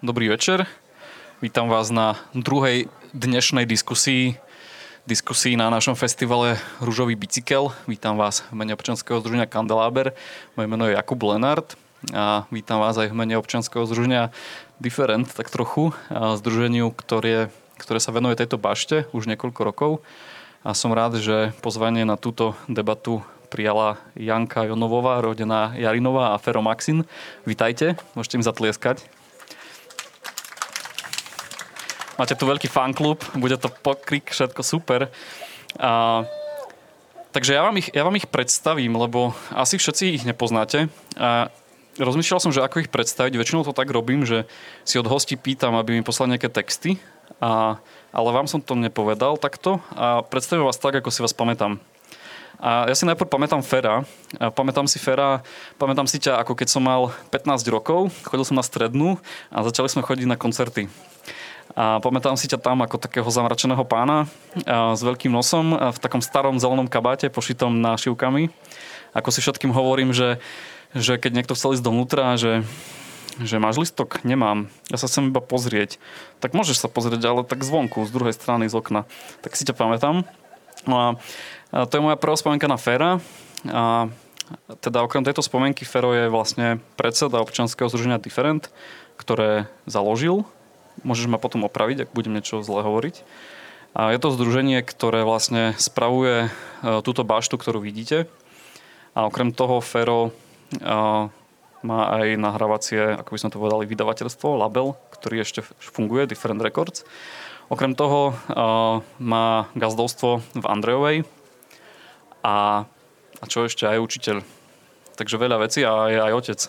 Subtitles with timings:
[0.00, 0.64] dobrý večer.
[1.44, 4.40] Vítam vás na druhej dnešnej diskusii
[5.04, 7.68] diskusii na našom festivale Rúžový bicykel.
[7.84, 10.16] Vítam vás v mene občanského združenia Kandeláber.
[10.56, 11.76] Moje meno je Jakub Lenart
[12.16, 14.32] a vítam vás aj v mene občanského združenia
[14.80, 19.92] Different, tak trochu, združeniu, ktoré, ktoré sa venuje tejto bašte už niekoľko rokov.
[20.64, 23.20] A som rád, že pozvanie na túto debatu
[23.52, 27.04] prijala Janka Jonovová, rodená Jarinová a Fero Maxin.
[27.44, 29.19] Vítajte, môžete im zatlieskať.
[32.20, 35.08] Máte tu veľký fanklub, bude to pokrik, všetko super.
[35.80, 36.20] A,
[37.32, 40.92] takže ja vám, ich, ja vám ich predstavím, lebo asi všetci ich nepoznáte.
[41.16, 41.48] A
[41.96, 43.40] rozmýšľal som, že ako ich predstaviť.
[43.40, 44.44] Väčšinou to tak robím, že
[44.84, 47.00] si od hostí pýtam, aby mi poslali nejaké texty.
[47.40, 47.80] A,
[48.12, 51.80] ale vám som to nepovedal takto a predstavím vás tak, ako si vás pamätám.
[52.60, 54.04] A ja si najprv pamätám Fera.
[54.36, 55.40] A pamätám si Fera,
[55.80, 59.16] pamätám si ťa ako keď som mal 15 rokov, chodil som na strednú
[59.48, 60.84] a začali sme chodiť na koncerty.
[61.78, 64.26] A pamätám si ťa tam ako takého zamračeného pána
[64.66, 68.50] s veľkým nosom v takom starom zelenom kabáte pošitom nášivkami.
[69.14, 70.42] Ako si všetkým hovorím, že,
[70.94, 72.66] že keď niekto chcel ísť dovnútra, že
[73.40, 74.20] že máš listok?
[74.20, 74.68] Nemám.
[74.92, 75.96] Ja sa chcem iba pozrieť.
[76.44, 79.08] Tak môžeš sa pozrieť, ale tak zvonku, z druhej strany, z okna.
[79.40, 80.28] Tak si ťa pamätám.
[80.84, 81.06] No a
[81.88, 83.16] to je moja prvá spomienka na Fera.
[83.64, 84.12] A
[84.84, 88.68] teda okrem tejto spomienky Fero je vlastne predseda občanského združenia Different,
[89.16, 90.44] ktoré založil.
[91.02, 93.22] Môžeš ma potom opraviť, ak budem niečo zle hovoriť.
[93.90, 96.48] A je to združenie, ktoré vlastne spravuje e,
[97.02, 98.30] túto baštu, ktorú vidíte.
[99.18, 100.30] A okrem toho Fero e,
[101.82, 107.02] má aj nahrávacie, ako by sme to povedali, vydavateľstvo, label, ktorý ešte funguje, Different Records.
[107.66, 108.32] Okrem toho e,
[109.18, 111.16] má gazdovstvo v Andrejovej,
[112.44, 112.84] a,
[113.40, 114.36] a čo ešte aj učiteľ.
[115.16, 116.60] Takže veľa vecí a je aj otec.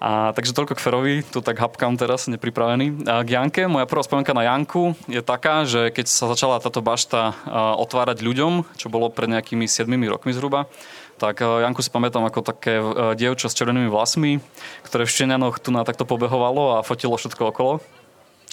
[0.00, 3.04] A, takže toľko k Ferovi, tu tak hapkám teraz, nepripravený.
[3.04, 6.80] A k Janke, moja prvá spomienka na Janku je taká, že keď sa začala táto
[6.80, 7.36] bašta
[7.76, 10.72] otvárať ľuďom, čo bolo pred nejakými 7 rokmi zhruba,
[11.20, 12.80] tak Janku si pamätám ako také
[13.12, 14.40] dievča s červenými vlasmi,
[14.88, 17.84] ktoré v Štenianoch tu na takto pobehovalo a fotilo všetko okolo.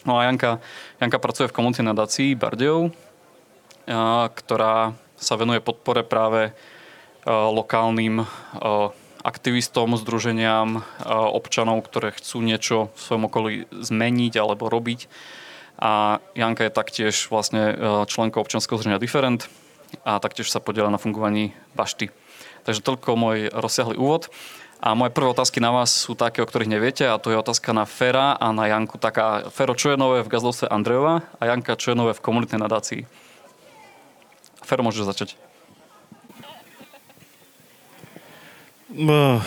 [0.03, 0.59] No a Janka,
[0.99, 2.91] Janka pracuje v komunitnej nadácii Bardejov,
[4.35, 6.51] ktorá sa venuje podpore práve
[7.23, 8.27] lokálnym
[9.27, 10.87] aktivistom, združeniam
[11.35, 15.11] občanov, ktoré chcú niečo v svojom okolí zmeniť alebo robiť.
[15.77, 17.75] A Janka je taktiež vlastne
[18.07, 19.51] členkou občanského združenia Different
[20.07, 22.07] a taktiež sa podiela na fungovaní bašty.
[22.63, 24.31] Takže toľko môj rozsiahly úvod.
[24.77, 27.73] A moje prvé otázky na vás sú také, o ktorých neviete a to je otázka
[27.73, 29.01] na Fera a na Janku.
[29.01, 32.61] Taká, Fero, čo je nové v gazdovstve Andrejova a Janka, čo je nové v komunitnej
[32.61, 33.09] nadácii?
[34.61, 35.29] Fero, môžeš začať.
[38.87, 39.43] V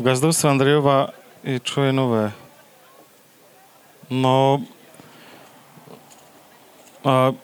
[0.00, 1.12] gazdovstve Andrejova
[1.44, 2.32] je čo je nové?
[4.08, 4.64] No,
[7.04, 7.36] a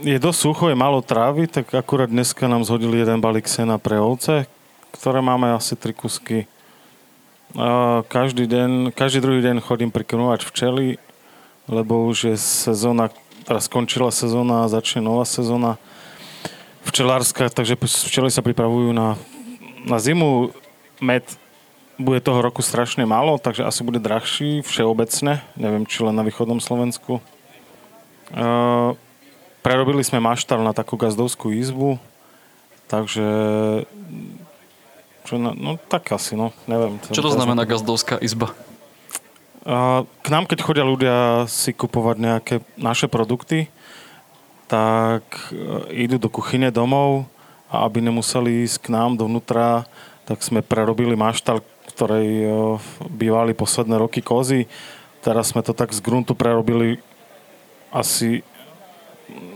[0.00, 4.00] je dosť sucho, je málo trávy, tak akurát dneska nám zhodili jeden balík sena pre
[4.00, 4.48] ovce,
[4.96, 6.48] ktoré máme asi tri kusky.
[7.52, 10.96] A každý, deň, každý druhý deň chodím prikrmovať včely,
[11.68, 13.12] lebo už je sezóna,
[13.44, 15.76] teraz skončila sezóna a začne nová sezóna
[16.88, 19.20] včelárska, takže včely sa pripravujú na,
[19.84, 20.56] na zimu.
[20.98, 21.22] Med
[21.98, 26.62] bude toho roku strašne málo, takže asi bude drahší všeobecne, neviem, či len na východnom
[26.62, 27.18] Slovensku.
[28.30, 28.94] Uh,
[29.66, 31.98] prerobili sme maštal na takú gazdovskú izbu,
[32.86, 33.26] takže
[35.28, 36.96] čo na, no tak asi, no, neviem.
[37.12, 38.56] Čo to znamená gazdovská izba?
[39.68, 43.68] K nám, keď chodia ľudia si kupovať nejaké naše produkty,
[44.68, 47.24] tak e, idú do kuchyne domov
[47.72, 49.88] a aby nemuseli ísť k nám dovnútra,
[50.28, 51.64] tak sme prerobili maštal,
[51.96, 52.48] ktorej e,
[53.08, 54.68] bývali posledné roky kozy.
[55.24, 57.00] Teraz sme to tak z gruntu prerobili
[57.88, 58.44] asi...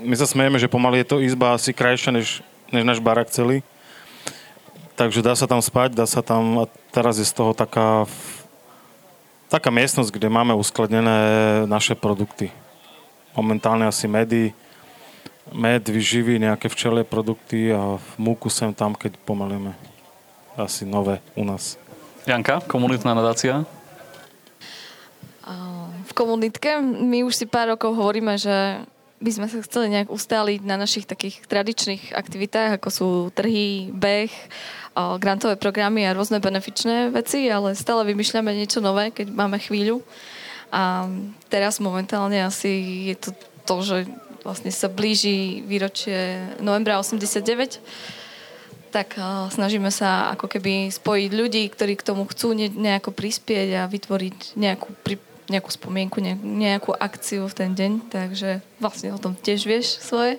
[0.03, 2.41] My sa smejeme, že pomaly je to izba asi krajšia než,
[2.73, 3.61] než náš barak celý.
[4.97, 6.65] Takže dá sa tam spať, dá sa tam...
[6.65, 8.09] A teraz je z toho taká
[9.53, 11.21] taká miestnosť, kde máme uskladnené
[11.69, 12.49] naše produkty.
[13.37, 14.57] Momentálne asi medy,
[15.51, 19.75] med, vyživy, nejaké včelie produkty a múku sem tam, keď pomalíme.
[20.55, 21.81] Asi nové u nás.
[22.23, 23.67] Janka, komunitná nadácia?
[26.07, 28.85] V komunitke my už si pár rokov hovoríme, že
[29.23, 34.31] by sme sa chceli nejak ustáliť na našich takých tradičných aktivitách, ako sú trhy, beh,
[35.23, 40.03] grantové programy a rôzne benefičné veci, ale stále vymýšľame niečo nové, keď máme chvíľu.
[40.75, 41.07] A
[41.49, 43.31] teraz momentálne asi je to
[43.63, 43.99] to, že
[44.43, 47.83] vlastne sa blíži výročie novembra 89,
[48.93, 53.69] tak uh, snažíme sa ako keby spojiť ľudí, ktorí k tomu chcú ne, nejako prispieť
[53.81, 54.93] a vytvoriť nejakú,
[55.49, 58.13] nejakú spomienku, ne, nejakú akciu v ten deň.
[58.13, 60.37] Takže vlastne o tom tiež vieš svoje.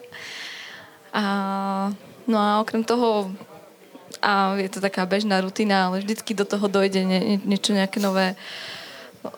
[1.09, 1.89] A,
[2.29, 3.33] no a okrem toho
[4.23, 8.39] a je to taká bežná rutina, ale vždycky do toho dojde nie, niečo nejaké nové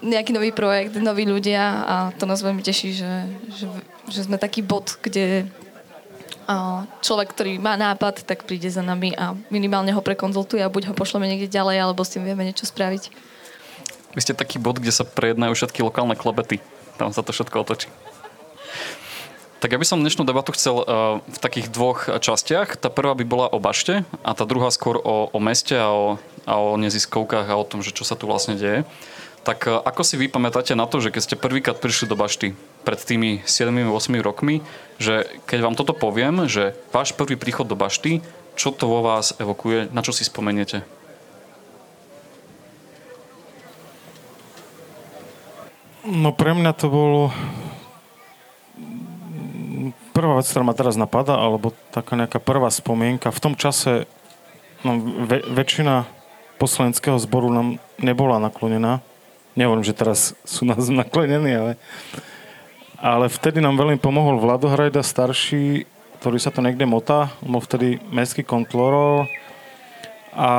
[0.01, 3.13] nejaký nový projekt, noví ľudia a to nás veľmi teší, že,
[3.53, 3.65] že,
[4.09, 5.45] že sme taký bod, kde
[7.01, 10.97] človek, ktorý má nápad, tak príde za nami a minimálne ho prekonzultuje a buď ho
[10.97, 13.09] pošleme niekde ďalej, alebo s tým vieme niečo spraviť.
[14.13, 16.61] Vy ste taký bod, kde sa prejednajú všetky lokálne klebety.
[17.01, 17.89] Tam sa to všetko otočí.
[19.59, 22.77] Tak ja by som dnešnú debatu chcel uh, v takých dvoch častiach.
[22.77, 26.21] Tá prvá by bola o bašte a tá druhá skôr o, o meste a o,
[26.45, 28.85] a o neziskovkách a o tom, že čo sa tu vlastne deje.
[29.45, 32.57] Tak uh, ako si vy pamätáte na to, že keď ste prvýkrát prišli do bašty
[32.81, 33.93] pred tými 7-8
[34.25, 34.65] rokmi,
[34.97, 38.25] že keď vám toto poviem, že váš prvý príchod do bašty,
[38.57, 40.81] čo to vo vás evokuje, na čo si spomeniete?
[46.05, 47.21] No pre mňa to bolo
[50.13, 53.35] prvá vec, ktorá ma teraz napadá, alebo taká nejaká prvá spomienka.
[53.35, 54.07] V tom čase
[54.85, 56.07] no, ve, väčšina
[56.61, 57.67] poslaneckého zboru nám
[57.99, 59.03] nebola naklonená.
[59.55, 61.71] Nehovorím, že teraz sú nás naklonení, ale
[63.05, 65.85] ale vtedy nám veľmi pomohol Vlado Hrajda starší,
[66.23, 67.29] ktorý sa to niekde motá.
[67.43, 69.29] On bol vtedy mestský kontrolor
[70.33, 70.51] a,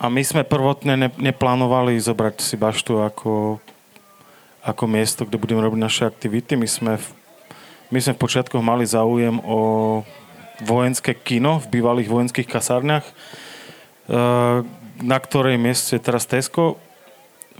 [0.00, 3.60] a my sme prvotne ne, neplánovali zobrať si baštu ako,
[4.64, 6.56] ako miesto, kde budeme robiť naše aktivity.
[6.56, 7.06] My sme v,
[7.92, 10.00] my sme v počiatkoch mali záujem o
[10.64, 13.12] vojenské kino v bývalých vojenských kasárniach, e,
[15.04, 16.80] na ktorej mieste je teraz Tesco.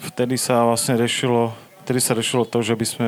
[0.01, 1.57] Vtedy sa vlastne rešilo
[1.87, 3.07] vtedy sa rešilo to, že by sme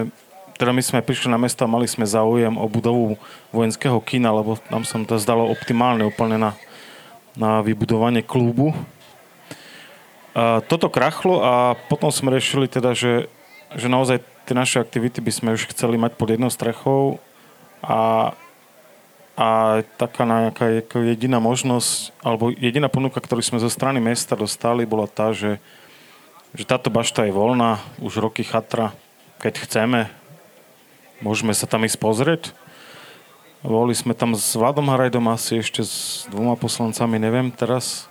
[0.55, 3.15] teda my sme prišli na mesto a mali sme záujem o budovu
[3.55, 6.51] vojenského kina, lebo nám sa to zdalo optimálne úplne na,
[7.39, 8.75] na vybudovanie klubu.
[10.35, 13.31] A toto krachlo a potom sme rešili teda, že,
[13.75, 14.19] že naozaj
[14.51, 17.23] tie naše aktivity by sme už chceli mať pod jednou strechou
[17.79, 18.35] a,
[19.39, 19.49] a
[19.95, 25.31] taká nejaká jediná možnosť, alebo jediná ponuka, ktorú sme zo strany mesta dostali, bola tá,
[25.31, 25.63] že
[26.57, 28.97] že táto bašta je voľná, už roky chatra,
[29.43, 30.01] keď chceme,
[31.21, 32.43] môžeme sa tam ísť pozrieť.
[33.59, 38.07] Boli sme tam s Vladom Harajdom asi ešte s dvoma poslancami, neviem teraz.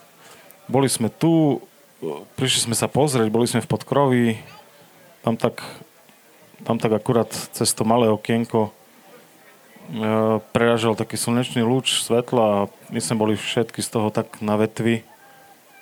[0.68, 1.64] Boli sme tu,
[2.36, 4.28] prišli sme sa pozrieť, boli sme v Podkroví,
[5.24, 5.64] tam tak,
[6.68, 8.72] tam tak akurát cez to malé okienko
[9.92, 15.08] e, taký slnečný lúč svetla a my sme boli všetky z toho tak na vetvi,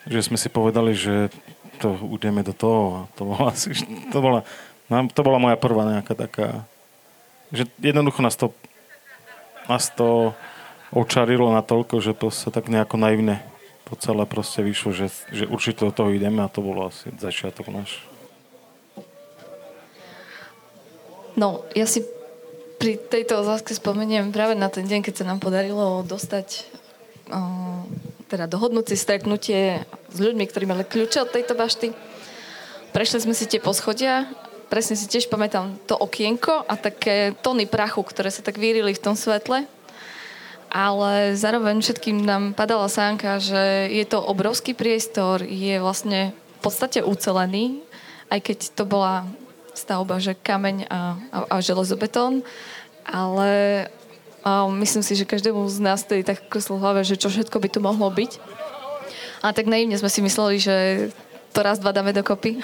[0.06, 1.34] že sme si povedali, že
[1.80, 3.07] to ideme do toho.
[3.16, 3.72] To bola, asi,
[4.12, 4.42] to bola,
[4.89, 6.48] to bola moja prvá nejaká taká,
[7.51, 8.56] že jednoducho nás to,
[9.69, 10.33] nás to
[10.95, 13.44] očarilo na toľko, že to sa tak nejako naivne
[13.86, 17.69] to celé proste vyšlo, že, že určite do toho ideme a to bolo asi začiatok
[17.69, 18.01] náš.
[21.36, 22.01] No, ja si
[22.80, 26.66] pri tejto otázke spomeniem práve na ten deň, keď sa nám podarilo dostať
[28.25, 31.94] teda dohodnúť si stretnutie s ľuďmi, ktorí mali kľúče od tejto bašty.
[32.95, 34.25] Prešli sme si tie poschodia,
[34.72, 39.04] presne si tiež pamätám to okienko a také tóny prachu, ktoré sa tak vírili v
[39.04, 39.68] tom svetle.
[40.75, 47.00] Ale zároveň všetkým nám padala sánka, že je to obrovský priestor, je vlastne v podstate
[47.00, 47.80] ucelený,
[48.28, 49.23] aj keď to bola
[49.71, 52.44] stavba, že kameň a, a, a železobetón,
[53.07, 53.85] ale
[54.45, 57.68] a myslím si, že každému z nás tedy tak kreslo hlave, že čo všetko by
[57.73, 58.37] tu mohlo byť.
[59.42, 61.09] A tak naivne sme si mysleli, že
[61.49, 62.61] to raz, dva dáme dokopy.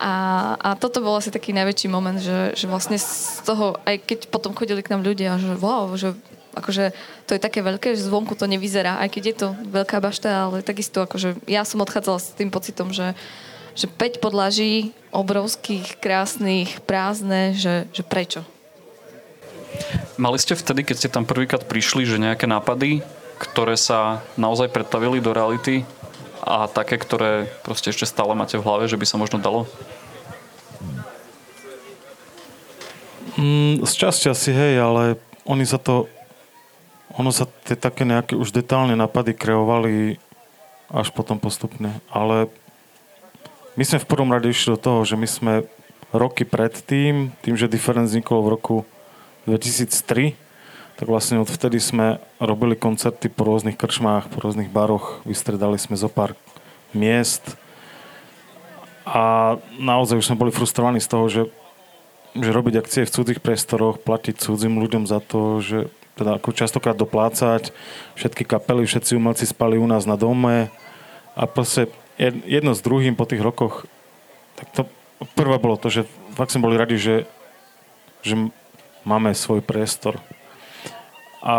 [0.00, 0.12] A,
[0.58, 4.56] a toto bol asi taký najväčší moment, že, že vlastne z toho, aj keď potom
[4.56, 6.18] chodili k nám ľudia, že wow, že
[6.56, 6.90] akože
[7.30, 10.66] to je také veľké, že zvonku to nevyzerá, aj keď je to veľká bašta, ale
[10.66, 13.14] takisto akože ja som odchádzala s tým pocitom, že,
[13.78, 18.42] že 5 podlaží obrovských, krásnych, prázdne, že, že prečo?
[20.20, 23.00] Mali ste vtedy, keď ste tam prvýkrát prišli, že nejaké nápady,
[23.40, 25.88] ktoré sa naozaj pretavili do reality
[26.44, 29.64] a také, ktoré proste ešte stále máte v hlave, že by sa možno dalo?
[33.40, 35.16] Mm, z časti asi hej, ale
[35.48, 36.04] oni sa to
[37.16, 40.20] ono sa tie také nejaké už detálne napady kreovali
[40.92, 41.96] až potom postupne.
[42.12, 42.52] Ale
[43.72, 45.52] my sme v prvom rade išli do toho, že my sme
[46.12, 48.76] roky predtým, tým, že Difference vznikol v roku
[49.46, 50.36] 2003,
[51.00, 56.12] tak vlastne odvtedy sme robili koncerty po rôznych krčmách, po rôznych baroch, vystredali sme zo
[56.12, 56.36] pár
[56.92, 57.56] miest
[59.08, 61.42] a naozaj už sme boli frustrovaní z toho, že,
[62.36, 65.88] že robiť akcie v cudzích priestoroch, platiť cudzím ľuďom za to, že
[66.20, 67.72] teda ako častokrát doplácať.
[68.20, 70.68] Všetky kapely, všetci umelci spali u nás na dome
[71.32, 71.88] a proste
[72.20, 73.88] jedno s druhým po tých rokoch,
[74.60, 74.82] tak to
[75.32, 76.04] prvé bolo to, že
[76.36, 77.24] fakt sme boli radi, že,
[78.20, 78.36] že
[79.04, 80.20] máme svoj priestor.
[81.40, 81.56] A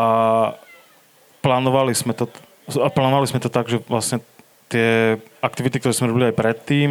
[1.42, 2.30] plánovali sme to,
[2.78, 4.22] a plánovali sme to tak, že vlastne
[4.70, 6.90] tie aktivity, ktoré sme robili aj predtým,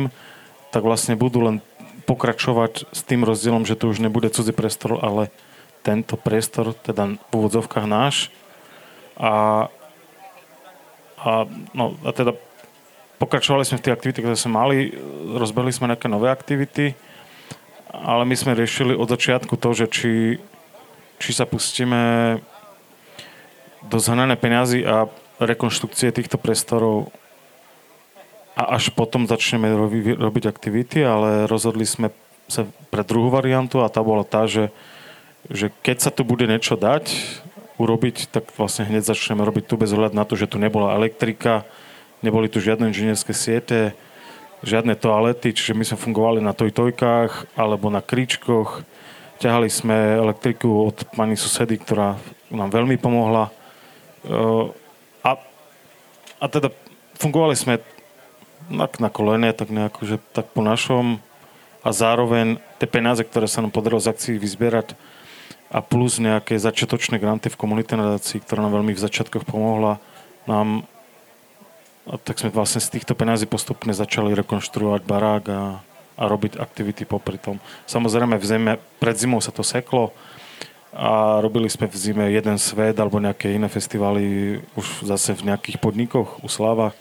[0.74, 1.56] tak vlastne budú len
[2.04, 5.30] pokračovať s tým rozdielom, že to už nebude cudzí priestor, ale
[5.80, 8.28] tento priestor, teda v úvodzovkách náš.
[9.16, 9.66] A,
[11.20, 11.30] a,
[11.72, 12.36] no, a teda
[13.22, 14.76] pokračovali sme v tých aktivitách, ktoré sme mali,
[15.36, 16.98] rozbehli sme nejaké nové aktivity,
[17.90, 20.12] ale my sme riešili od začiatku to, že či,
[21.18, 22.38] či sa pustíme
[23.86, 25.10] do zhnané peniazy a
[25.42, 27.10] rekonštrukcie týchto priestorov
[28.54, 32.12] a až potom začneme robi, robiť aktivity, ale rozhodli sme
[32.50, 34.68] sa pre druhú variantu a tá bola tá, že,
[35.48, 37.08] že keď sa tu bude niečo dať,
[37.80, 41.64] urobiť, tak vlastne hneď začneme robiť tu bez ohľadu na to, že tu nebola elektrika,
[42.20, 43.96] neboli tu žiadne inžinierské siete,
[44.60, 48.84] žiadne toalety, čiže my sme fungovali na tojtojkách alebo na kríčkoch.
[49.40, 52.20] Ťahali sme elektriku od pani susedy, ktorá
[52.52, 53.48] nám veľmi pomohla.
[55.24, 55.30] A,
[56.36, 56.68] a teda
[57.16, 57.80] fungovali sme
[58.68, 61.24] tak na kolene, tak nejako, že tak po našom
[61.80, 64.92] a zároveň tie peniaze, ktoré sa nám podarilo z akcií vyzbierať
[65.72, 70.02] a plus nejaké začiatočné granty v komunitnej nadácii, ktorá nám veľmi v začiatkoch pomohla,
[70.44, 70.84] nám
[72.08, 75.62] a tak sme vlastne z týchto peniazí postupne začali rekonštruovať barák a,
[76.16, 77.60] a robiť aktivity popri tom.
[77.84, 80.16] Samozrejme v zime, pred zimou sa to seklo
[80.90, 85.78] a robili sme v zime jeden svet alebo nejaké iné festivály už zase v nejakých
[85.78, 86.96] podnikoch, u Slávach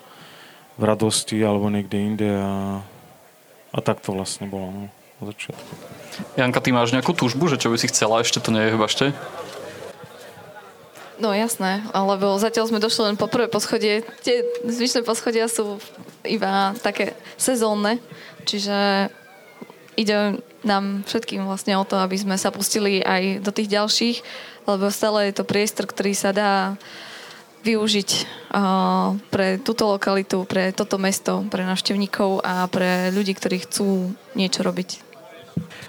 [0.77, 2.79] v radosti alebo niekde inde a,
[3.74, 4.84] a tak to vlastne bolo no,
[5.20, 5.72] od začiatku.
[6.38, 8.51] Janka, ty máš nejakú túžbu, že čo by si chcela, ešte to
[8.86, 9.12] ešte?
[11.20, 14.08] No jasné, lebo zatiaľ sme došli len po prvé poschodie.
[14.24, 15.76] Tie zvyšné poschodia sú
[16.24, 18.00] iba také sezónne,
[18.48, 19.12] čiže
[20.00, 24.18] ide nám všetkým vlastne o to, aby sme sa pustili aj do tých ďalších,
[24.64, 26.80] lebo stále je to priestor, ktorý sa dá
[27.68, 28.10] využiť
[28.56, 34.64] uh, pre túto lokalitu, pre toto mesto, pre návštevníkov a pre ľudí, ktorí chcú niečo
[34.64, 35.09] robiť.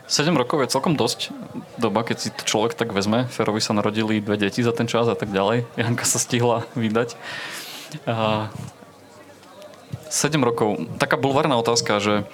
[0.06, 1.34] 7 rokov je celkom dosť
[1.78, 3.30] doba, keď si to človek tak vezme.
[3.30, 5.66] Ferovi sa narodili dve deti za ten čas a tak ďalej.
[5.78, 7.14] Janka sa stihla vydať.
[8.06, 8.46] Uh,
[10.10, 10.78] 7 rokov.
[10.98, 12.26] Taká bulvárna otázka, že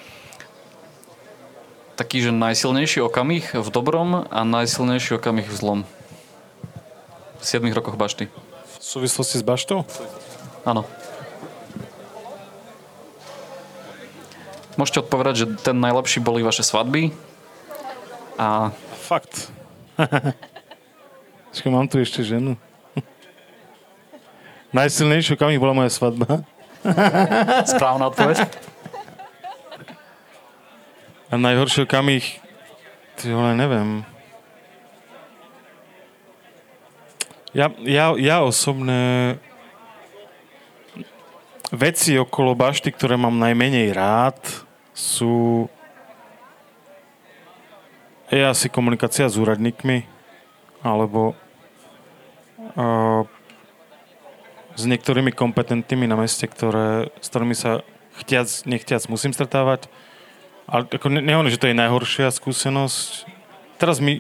[1.96, 5.80] taký, že najsilnejší okamih v dobrom a najsilnejší okamih v zlom.
[7.40, 8.28] V 7 rokoch bašty.
[8.28, 9.84] V súvislosti s baštou?
[10.64, 10.88] Áno.
[14.76, 17.12] Môžete odpovedať, že ten najlepší boli vaše svadby
[18.36, 18.72] a...
[19.08, 19.48] Fakt.
[21.52, 22.60] Počkaj, mám tu ešte ženu.
[24.76, 26.44] Najsilnejšou kamých bola moja svadba.
[27.72, 28.44] Správna odpoveď.
[31.32, 32.44] A najhoršou kamých...
[33.16, 34.04] Ty vole, neviem.
[37.56, 39.40] Ja, ja, ja osobne
[41.72, 44.65] veci okolo bašty, ktoré mám najmenej rád,
[44.96, 45.68] sú
[48.32, 50.08] je asi komunikácia s úradníkmi
[50.82, 51.36] alebo
[52.74, 53.22] uh,
[54.74, 57.86] s niektorými kompetentnými na meste, ktoré, s ktorými sa
[58.18, 59.86] chtiac, nechtiac musím stretávať.
[60.66, 63.30] Ale ako ne, nehovorím, že to je najhoršia skúsenosť.
[63.78, 64.18] Teraz mi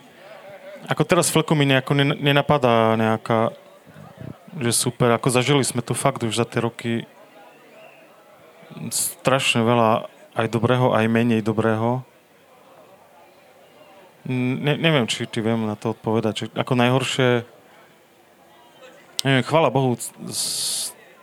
[0.86, 3.50] ako teraz Fleko mi nejako nenapadá nejaká,
[4.62, 6.92] že super, ako zažili sme tu fakt už za tie roky
[8.94, 10.06] strašne veľa
[10.36, 12.04] aj dobrého, aj menej dobrého.
[14.26, 16.32] Ne, neviem, či, či viem na to odpovedať.
[16.34, 17.28] Či, ako najhoršie,
[19.24, 19.96] neviem, chvála Bohu,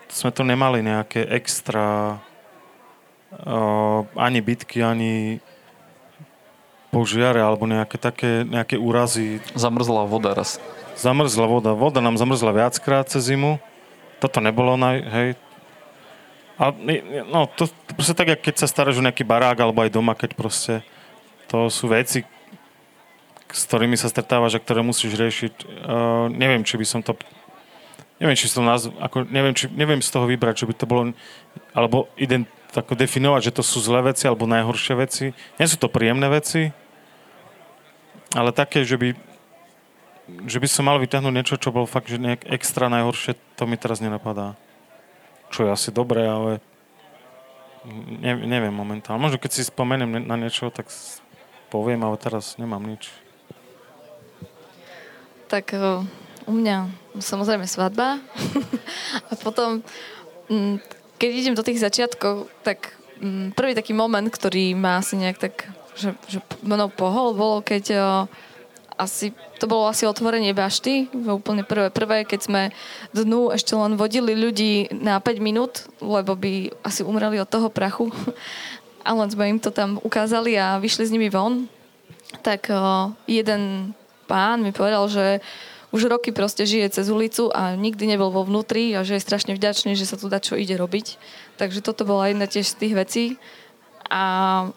[0.10, 2.17] sme to nemali nejaké extra
[3.43, 5.43] uh, ani bitky, ani
[6.93, 9.41] požiare alebo nejaké také, nejaké úrazy.
[9.58, 10.62] Zamrzla voda raz.
[10.93, 11.74] Zamrzla voda.
[11.74, 13.58] Voda nám zamrzla viackrát cez zimu.
[14.22, 14.98] Toto nebolo naj...
[15.01, 15.27] Hej.
[16.63, 16.72] A,
[17.27, 20.79] no, to, proste tak, keď sa staráš o nejaký barák alebo aj doma, keď proste
[21.51, 22.24] to sú veci,
[23.51, 25.53] s ktorými sa stretávaš a ktoré musíš riešiť.
[25.60, 27.20] Uh, neviem, či by som to
[28.24, 31.12] neviem, či som nás, ako, neviem, či, neviem z toho vybrať, že by to bolo,
[31.75, 35.25] alebo ident, ako definovať, že to sú zlé veci alebo najhoršie veci.
[35.60, 36.72] Nie sú to príjemné veci,
[38.34, 39.13] ale také, že by,
[40.48, 43.75] že by som mal vyťahnuť niečo, čo bolo fakt, že nejak extra najhoršie, to mi
[43.75, 44.58] teraz nenapadá.
[45.53, 46.57] Čo je asi dobré, ale
[47.86, 49.22] ne, neviem momentálne.
[49.22, 50.89] Možno keď si spomeniem na niečo, tak
[51.69, 53.13] poviem, ale teraz nemám nič.
[55.45, 56.01] Tak eh,
[56.50, 56.89] u mňa
[57.22, 58.17] samozrejme svadba.
[59.29, 59.86] a potom,
[60.50, 60.81] mm,
[61.22, 65.69] keď idem do tých začiatkov, tak mm, prvý taký moment, ktorý ma asi nejak tak,
[65.93, 68.10] že, že mnou pohol, bolo keď o,
[68.97, 72.62] asi, to bolo asi otvorenie bašty, úplne prvé, prvé, keď sme
[73.12, 78.13] dnu ešte len vodili ľudí na 5 minút, lebo by asi umreli od toho prachu.
[79.03, 81.67] A len sme im to tam ukázali a vyšli s nimi von.
[82.39, 83.91] Tak o, jeden
[84.31, 85.43] pán mi povedal, že
[85.93, 89.53] už roky proste žije cez ulicu a nikdy nebol vo vnútri a že je strašne
[89.53, 91.21] vďačný, že sa tu dá čo ide robiť.
[91.62, 93.25] Takže toto bola jedna tiež z tých vecí.
[94.09, 94.23] A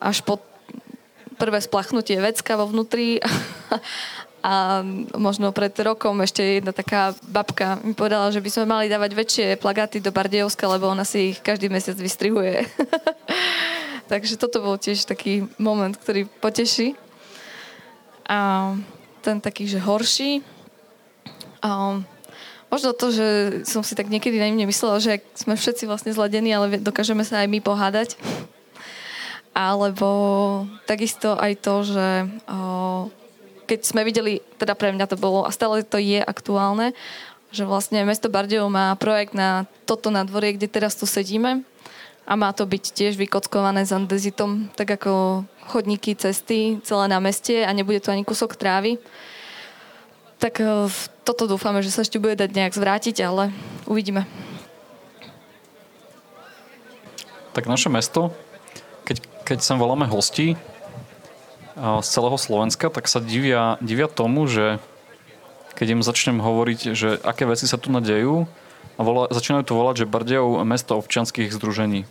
[0.03, 0.43] až po
[1.37, 3.21] prvé splachnutie vecka vo vnútri
[4.47, 4.81] a
[5.19, 9.47] možno pred rokom ešte jedna taká babka mi povedala, že by sme mali dávať väčšie
[9.59, 12.63] plagáty do Bardejovska, lebo ona si ich každý mesiac vystrihuje.
[14.11, 16.95] Takže toto bol tiež taký moment, ktorý poteší.
[18.31, 18.71] A
[19.27, 20.47] ten taký, že horší.
[21.59, 21.99] A
[22.71, 23.27] možno to, že
[23.67, 27.51] som si tak niekedy na myslela, že sme všetci vlastne zladení, ale dokážeme sa aj
[27.51, 28.15] my pohádať
[29.57, 30.09] alebo
[30.85, 32.09] takisto aj to, že
[33.65, 36.93] keď sme videli, teda pre mňa to bolo a stále to je aktuálne,
[37.49, 41.65] že vlastne mesto Bardejov má projekt na toto nadvorie, kde teraz tu sedíme
[42.29, 47.65] a má to byť tiež vykockované s andezitom, tak ako chodníky, cesty celé na meste
[47.65, 49.01] a nebude tu ani kúsok trávy.
[50.37, 50.61] Tak
[51.25, 53.57] toto dúfame, že sa ešte bude dať nejak zvrátiť, ale
[53.89, 54.29] uvidíme.
[57.57, 58.37] Tak naše mesto
[59.47, 60.59] keď, sem voláme hostí
[61.79, 64.83] z celého Slovenska, tak sa divia, divia tomu, že
[65.79, 68.49] keď im začnem hovoriť, že aké veci sa tu nadejú
[68.97, 72.09] a volá, začínajú to volať, že Bardejov mesto občianských združení.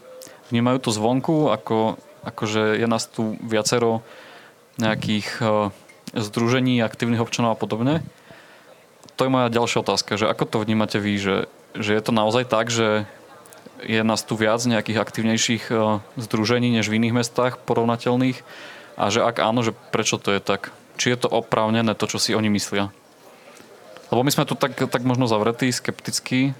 [0.53, 4.05] Vnímajú to zvonku, ako, ako že je nás tu viacero
[4.77, 5.41] nejakých
[6.13, 8.05] združení, aktívnych občanov a podobne.
[9.17, 11.35] To je moja ďalšia otázka, že ako to vnímate vy, že,
[11.73, 13.09] že je to naozaj tak, že
[13.83, 18.39] je nás tu viac nejakých aktívnejších e, združení než v iných mestách porovnateľných
[18.95, 20.71] a že ak áno, že prečo to je tak?
[20.95, 22.95] Či je to oprávnené to, čo si oni myslia?
[24.13, 26.55] Lebo my sme tu tak, tak možno zavretí, skeptickí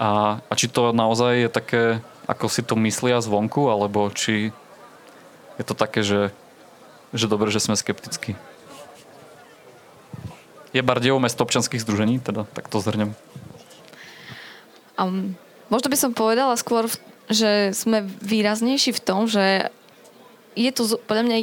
[0.00, 1.82] a, a či to naozaj je také,
[2.26, 4.50] ako si to myslia zvonku, alebo či
[5.60, 6.34] je to také, že,
[7.14, 8.34] že dobre, že sme skeptickí.
[10.72, 13.12] Je Bardejov mesto občanských združení, teda tak to zhrnem.
[14.96, 15.36] Um,
[15.68, 16.88] Možno by som povedala skôr,
[17.30, 19.70] že sme výraznejší v tom, že
[20.58, 21.36] je tu, podľa mňa,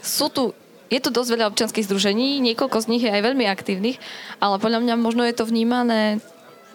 [0.00, 0.54] sú tu
[0.86, 3.98] je tu dosť veľa občianských združení, niekoľko z nich je aj veľmi aktívnych,
[4.38, 6.22] ale podľa mňa možno je to vnímané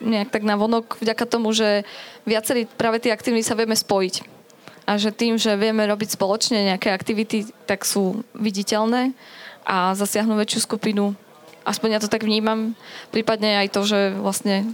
[0.01, 1.85] nejak tak na vonok vďaka tomu, že
[2.25, 4.41] viacerí práve tí aktívni sa vieme spojiť.
[4.89, 9.13] A že tým, že vieme robiť spoločne nejaké aktivity, tak sú viditeľné
[9.61, 11.13] a zasiahnu väčšiu skupinu.
[11.61, 12.73] Aspoň ja to tak vnímam.
[13.13, 14.73] Prípadne aj to, že vlastne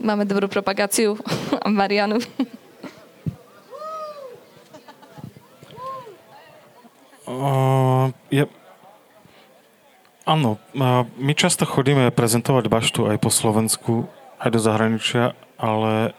[0.00, 1.16] Máme dobrú propagáciu.
[1.66, 2.18] Marianu.
[7.30, 8.42] Uh, je...
[10.26, 10.58] Áno,
[11.14, 14.10] my často chodíme prezentovať baštu aj po Slovensku,
[14.42, 16.10] aj do zahraničia, ale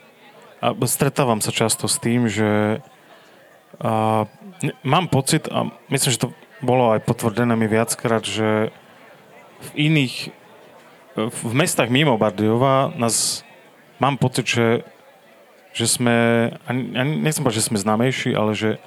[0.63, 2.79] a stretávam sa často s tým, že
[3.81, 4.23] uh,
[4.85, 6.29] mám pocit, a myslím, že to
[6.61, 8.69] bolo aj potvrdené mi viackrát, že
[9.61, 10.29] v iných,
[11.17, 13.41] v mestách mimo Bardejova nás
[14.01, 14.81] mám pocit, že,
[15.77, 18.81] že sme, ani, nechcem povedať, že sme známejší, ale že,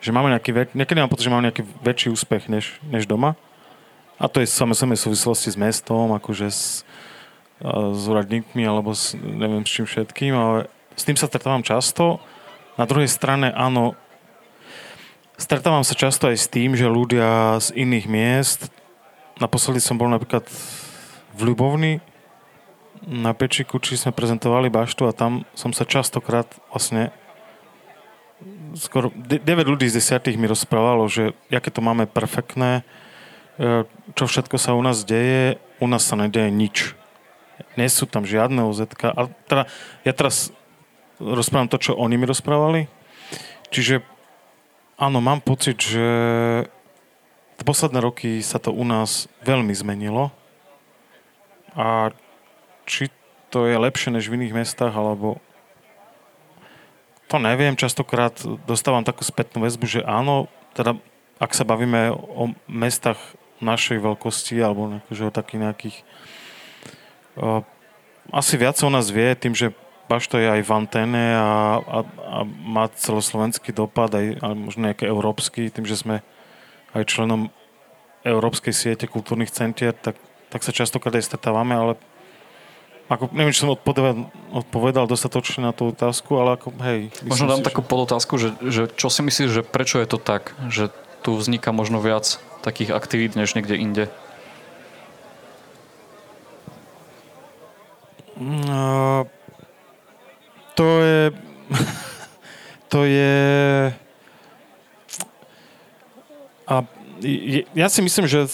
[0.00, 3.36] že máme nejaký, väč, niekedy mám pocit, že máme nejaký väčší úspech než, než doma.
[4.16, 6.88] A to je samozrejme v súvislosti s mestom, akože s,
[7.60, 10.56] s úradníkmi alebo s, neviem s čím všetkým, ale
[10.96, 12.20] s tým sa stretávam často.
[12.80, 13.92] Na druhej strane, áno,
[15.36, 18.60] stretávam sa často aj s tým, že ľudia z iných miest,
[19.40, 20.44] naposledy som bol napríklad
[21.36, 22.00] v Ľubovni,
[23.06, 27.12] na Pečiku, či sme prezentovali baštu a tam som sa častokrát vlastne
[28.76, 32.82] skoro 9 ľudí z 10 mi rozprávalo, že aké to máme perfektné,
[33.60, 33.84] e,
[34.16, 36.76] čo všetko sa u nás deje, u nás sa nedeje nič.
[37.76, 38.88] Nie sú tam žiadne OZ.
[39.48, 39.68] teda,
[40.04, 40.52] ja teraz
[41.20, 42.88] rozprávam to, čo oni mi rozprávali.
[43.68, 44.00] Čiže
[44.96, 46.06] áno, mám pocit, že
[47.60, 50.32] posledné roky sa to u nás veľmi zmenilo.
[51.76, 52.10] A
[52.90, 53.06] či
[53.54, 55.38] to je lepšie než v iných mestách, alebo
[57.30, 58.34] to neviem, častokrát
[58.66, 60.98] dostávam takú spätnú väzbu, že áno, teda
[61.38, 63.22] ak sa bavíme o mestách
[63.62, 65.96] našej veľkosti alebo akože o takých nejakých
[68.34, 69.70] asi viac o nás vie tým, že
[70.10, 75.06] Bašto je aj v anténe a, a, a má celoslovenský dopad, aj, aj možno nejaký
[75.06, 76.26] európsky, tým, že sme
[76.90, 77.54] aj členom
[78.26, 80.18] Európskej siete kultúrnych centier, tak
[80.50, 81.92] tak sa častokrát aj stretávame, ale
[83.10, 87.10] ako, neviem, či som odpovedal, odpovedal dostatočne na tú otázku, ale ako, hej.
[87.26, 87.90] Možno dám si, takú že...
[87.90, 90.94] podotázku, že, že čo si myslíš, že prečo je to tak, že
[91.26, 94.04] tu vzniká možno viac takých aktivít, než niekde inde?
[98.38, 99.26] No,
[100.78, 101.22] to je...
[102.94, 103.34] to je...
[106.70, 106.86] A
[107.74, 108.46] ja si myslím, že,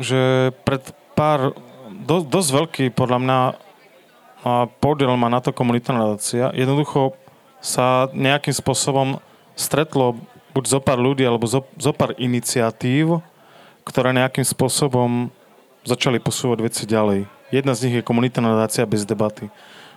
[0.00, 0.80] že pred
[1.12, 1.52] pár,
[1.92, 3.38] do, dosť veľký podľa mňa
[4.78, 6.52] podiel má na to komunitná nadácia.
[6.52, 7.16] Jednoducho
[7.64, 9.16] sa nejakým spôsobom
[9.56, 10.20] stretlo
[10.52, 13.24] buď zo pár ľudí, alebo zo, zo pár iniciatív,
[13.82, 15.32] ktoré nejakým spôsobom
[15.82, 17.26] začali posúvať veci ďalej.
[17.50, 19.48] Jedna z nich je komunitná nadácia bez debaty.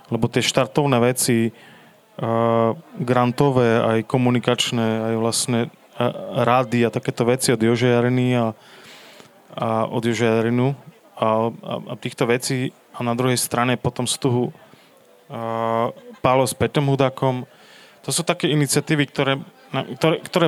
[0.08, 5.60] Lebo tie štartovné veci, uh, grantové, aj komunikačné, aj vlastne
[6.46, 8.54] rády a takéto veci od Jože Jariny a,
[9.58, 10.78] a od Jože Jarinu
[11.18, 14.50] a, a, a týchto vecí a na druhej strane potom toho
[15.30, 15.94] uh,
[16.26, 17.46] Pálo s Petom Hudakom.
[18.02, 19.34] To sú také iniciatívy, ktoré,
[20.02, 20.48] ktoré, ktoré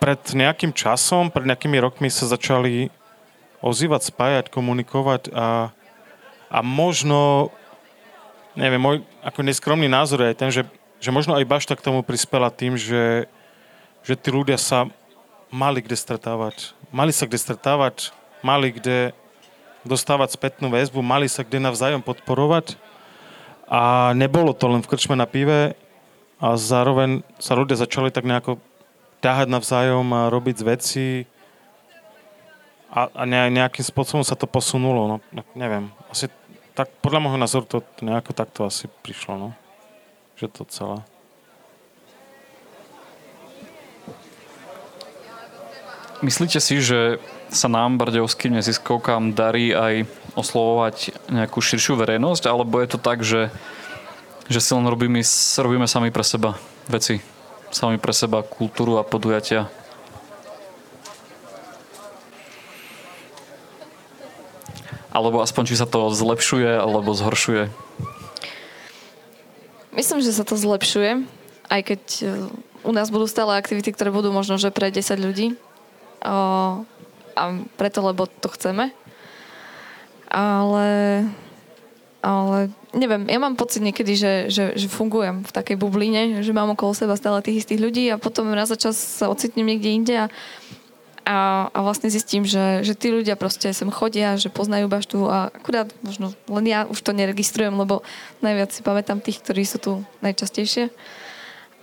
[0.00, 2.88] pred nejakým časom, pred nejakými rokmi sa začali
[3.60, 5.70] ozývať, spájať, komunikovať a,
[6.48, 7.52] a možno,
[8.56, 10.62] neviem, môj ako neskromný názor je ten, že,
[10.98, 13.28] že možno aj Bašta k tomu prispela tým, že
[14.04, 14.86] že tí ľudia sa
[15.48, 16.76] mali kde stretávať.
[16.92, 18.12] Mali sa kde stretávať,
[18.44, 19.16] mali kde
[19.84, 22.76] dostávať spätnú väzbu, mali sa kde navzájom podporovať
[23.68, 25.76] a nebolo to len v krčme na pive
[26.40, 28.60] a zároveň sa ľudia začali tak nejako
[29.24, 31.24] ťahať navzájom a robiť veci
[32.92, 35.08] a, a nejakým spôsobom sa to posunulo.
[35.08, 35.16] No,
[35.56, 36.28] neviem, asi
[36.74, 39.48] tak podľa môjho názoru to nejako takto asi prišlo, no.
[40.34, 40.98] Že to celé.
[46.22, 47.22] Myslíte si, že
[47.54, 53.54] sa nám bardejovským neziskovkám darí aj oslovovať nejakú širšiu verejnosť, alebo je to tak, že,
[54.50, 55.22] že si len robíme,
[55.56, 56.58] robíme sami pre seba
[56.90, 57.22] veci,
[57.70, 59.70] sami pre seba kultúru a podujatia?
[65.14, 67.70] Alebo aspoň, či sa to zlepšuje, alebo zhoršuje?
[69.94, 71.22] Myslím, že sa to zlepšuje,
[71.70, 72.22] aj keď e,
[72.82, 75.54] u nás budú stále aktivity, ktoré budú možno, že pre 10 ľudí,
[77.36, 78.90] a preto, lebo to chceme.
[80.30, 80.88] Ale,
[82.24, 82.58] ale
[82.90, 86.94] neviem, ja mám pocit niekedy, že, že, že fungujem v takej bubline, že mám okolo
[86.94, 90.26] seba stále tých istých ľudí a potom raz za čas sa ocitnem niekde inde a,
[91.22, 95.54] a, a vlastne zistím, že, že tí ľudia proste sem chodia, že poznajú baštu a
[95.54, 98.02] akurát možno len ja už to neregistrujem, lebo
[98.42, 99.92] najviac si pamätám tých, ktorí sú tu
[100.24, 100.90] najčastejšie.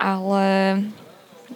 [0.02, 0.44] Ale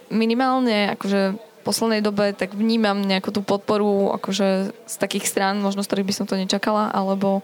[0.07, 5.91] minimálne akože poslednej dobe tak vnímam nejakú tú podporu akože z takých strán, možno z
[5.91, 7.43] ktorých by som to nečakala, alebo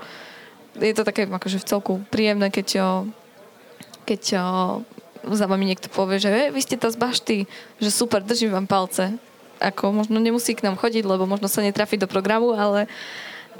[0.80, 3.04] je to také akože v celku príjemné, keď,
[4.08, 4.22] keď
[5.24, 7.38] za vami niekto povie, že vy ste to z bašty,
[7.78, 9.16] že super, držím vám palce.
[9.62, 12.92] Ako možno nemusí k nám chodiť, lebo možno sa netrafi do programu, ale,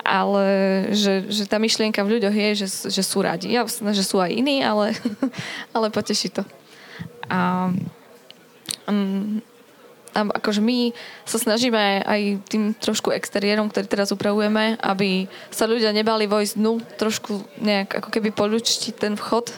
[0.04, 0.46] ale
[0.92, 3.54] že, že tá myšlienka v ľuďoch je, že, že sú radi.
[3.54, 4.98] Ja že sú aj iní, ale,
[5.76, 6.44] ale poteší to.
[7.32, 7.72] A,
[8.90, 9.40] um,
[10.14, 10.94] akože my
[11.26, 16.80] sa snažíme aj tým trošku exteriérom, ktorý teraz upravujeme, aby sa ľudia nebali vojsť dnu,
[17.02, 19.50] trošku nejak ako keby poľučtiť ten vchod,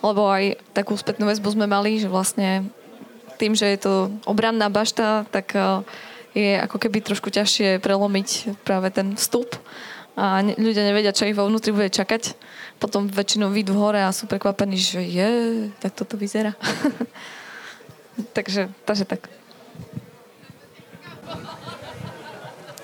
[0.00, 2.68] lebo aj takú spätnú väzbu sme mali, že vlastne
[3.36, 3.94] tým, že je to
[4.24, 5.84] obranná bašta, tak eh,
[6.34, 9.54] je ako keby trošku ťažšie prelomiť práve ten vstup
[10.14, 12.38] a ľudia nevedia, čo ich vo vnútri bude čakať.
[12.78, 15.30] Potom väčšinou výjdu hore a sú prekvapení, že je,
[15.82, 16.54] tak toto vyzerá.
[18.36, 19.26] takže, takže tak.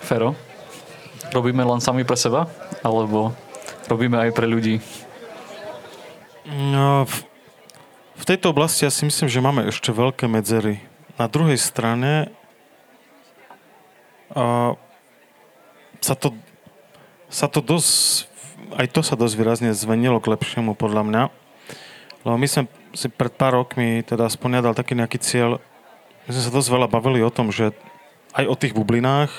[0.04, 0.34] Fero?
[1.30, 2.50] Robíme len sami pre seba?
[2.82, 3.30] Alebo
[3.86, 4.82] robíme aj pre ľudí?
[6.50, 7.14] No, v,
[8.18, 10.82] v tejto oblasti ja si myslím, že máme ešte veľké medzery.
[11.14, 12.34] Na druhej strane
[14.34, 14.74] a,
[16.02, 16.34] sa to
[17.30, 18.26] sa to dosť,
[18.74, 21.22] aj to sa dosť výrazne zvenilo k lepšiemu podľa mňa.
[22.26, 25.62] Lebo my sme si pred pár rokmi teda aspoň dal taký nejaký cieľ,
[26.26, 27.72] my sme sa dosť veľa bavili o tom, že
[28.36, 29.32] aj o tých bublinách,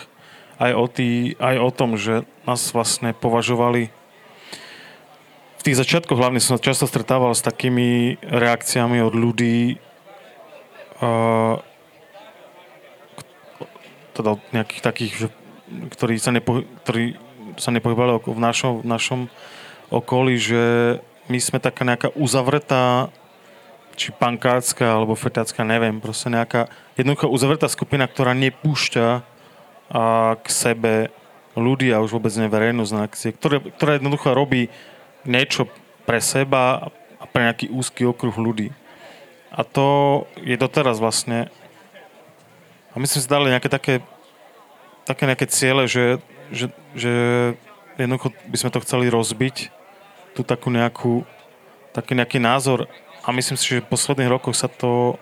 [0.61, 3.89] aj o, tý, aj o tom, že nás vlastne považovali
[5.61, 9.77] v tých začiatkoch hlavne som často stretával s takými reakciami od ľudí,
[10.97, 11.61] uh,
[14.17, 15.27] teda od nejakých takých, že,
[15.93, 17.13] ktorí sa, nepo, ktorí
[17.61, 19.21] sa nepohybali v našom, v našom
[19.93, 20.63] okolí, že
[21.29, 23.13] my sme taká nejaká uzavretá
[23.95, 29.07] či pankárska alebo fetácka, neviem, proste nejaká jednoducho uzavretá skupina, ktorá nepúšťa
[29.91, 30.03] a
[30.39, 30.93] k sebe
[31.55, 34.71] ľudí a už vôbec nie verejnosť na akcie, ktoré, ktoré jednoducho robí
[35.27, 35.67] niečo
[36.07, 38.71] pre seba a pre nejaký úzky okruh ľudí.
[39.51, 41.51] A to je doteraz vlastne
[42.91, 43.93] a my sme si dali nejaké také,
[45.07, 46.19] také nejaké ciele, že,
[46.51, 47.13] že, že
[47.95, 49.71] jednoducho by sme to chceli rozbiť,
[50.35, 51.23] tú takú nejakú,
[51.95, 52.87] taký nejaký názor
[53.21, 55.17] a myslím si, že v posledných rokoch sa to,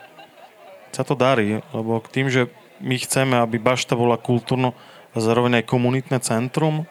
[0.96, 2.48] sa to darí, lebo tým, že
[2.80, 4.72] my chceme, aby Bašta bola kultúrno
[5.12, 6.88] a zároveň aj komunitné centrum,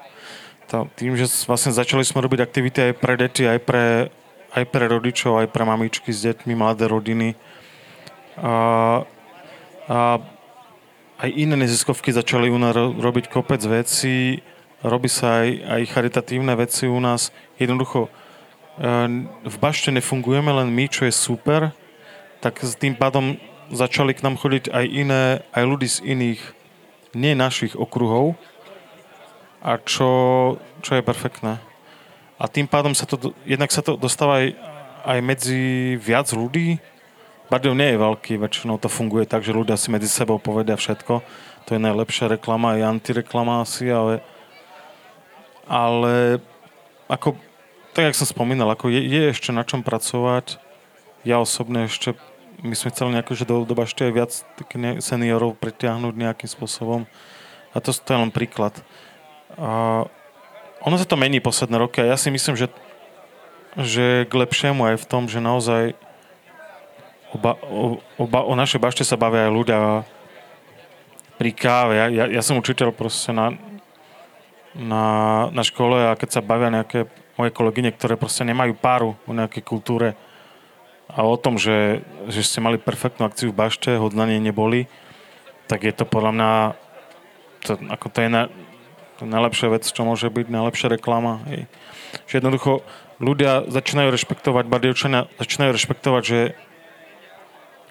[0.69, 4.13] tým, že vlastne začali sme robiť aktivity aj pre deti, aj pre,
[4.53, 7.33] aj pre rodičov, aj pre mamičky s deťmi, mladé rodiny.
[8.37, 8.53] A,
[9.89, 9.99] a
[11.19, 14.45] aj iné neziskovky začali u nás robiť kopec vecí,
[14.85, 17.33] robí sa aj, aj charitatívne veci u nás.
[17.57, 18.13] Jednoducho,
[18.79, 21.75] v bašte nefungujeme len my, čo je super,
[22.39, 23.35] tak s tým pádom
[23.75, 26.43] začali k nám chodiť aj iné, aj ľudí z iných,
[27.19, 28.39] nie našich okruhov,
[29.59, 30.11] a čo,
[30.87, 31.59] čo je perfektné.
[32.39, 34.55] A tým pádom sa to, jednak sa to dostáva aj,
[35.03, 35.63] aj medzi
[35.99, 36.79] viac ľudí.
[37.51, 41.15] Bardejov nie je veľký, väčšinou to funguje tak, že ľudia si medzi sebou povedia všetko.
[41.67, 44.23] To je najlepšia reklama, aj antireklama asi, ale
[45.69, 46.41] ale
[47.13, 47.37] ako,
[47.99, 50.63] tak jak som spomínal, ako je, je ešte na čom pracovať.
[51.27, 52.15] Ja osobne ešte,
[52.63, 54.31] my sme chceli nejako, že do, do ešte aj viac
[55.03, 57.11] seniorov pritiahnuť nejakým spôsobom.
[57.75, 58.71] A to, to je len príklad.
[59.59, 60.07] A
[60.79, 62.71] ono sa to mení posledné roky a ja si myslím, že,
[63.75, 65.99] že k lepšiemu aj v tom, že naozaj
[67.35, 69.79] oba, o, oba, o našej bašte sa bavia aj ľudia
[71.35, 71.99] pri káve.
[71.99, 73.59] Ja, ja, ja som učiteľ proste na,
[74.79, 75.05] na,
[75.51, 79.63] na škole a keď sa bavia nejaké moje kolegyne, ktoré proste nemajú páru o nejakej
[79.63, 80.19] kultúre
[81.09, 84.91] a o tom, že, že ste mali perfektnú akciu v bašte, nej neboli,
[85.71, 86.51] tak je to podľa mňa
[87.65, 88.43] to, ako to je na,
[89.17, 91.41] to najlepšia vec, čo môže byť, najlepšia reklama.
[91.49, 91.71] Hej.
[92.29, 92.73] Že jednoducho
[93.19, 96.41] ľudia začínajú rešpektovať, Bardejovčania začínajú rešpektovať, že,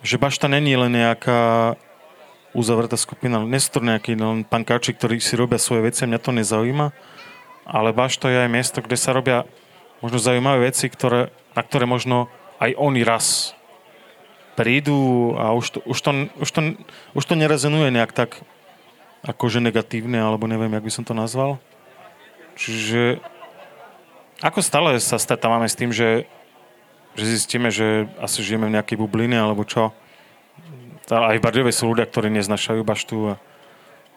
[0.06, 1.74] že bašta není len nejaká
[2.56, 3.44] uzavretá skupina.
[3.44, 6.88] Nie sú len pankáči, ktorí si robia svoje veci a mňa to nezaujíma,
[7.68, 9.44] ale to je aj miesto, kde sa robia
[10.00, 12.32] možno zaujímavé veci, ktoré, na ktoré možno
[12.64, 13.52] aj oni raz
[14.58, 16.60] prídu a už to, už to, už to,
[17.14, 18.42] už to nerezonuje nejak tak
[19.22, 21.60] akože negatívne, alebo neviem, jak by som to nazval.
[22.58, 23.22] Čiže
[24.42, 26.26] ako stále sa stretávame s tým, že,
[27.14, 29.94] že zistíme, že asi žijeme v nejakej bubline, alebo čo?
[31.08, 33.34] aj v Bardejove sú ľudia, ktorí neznašajú baštu a,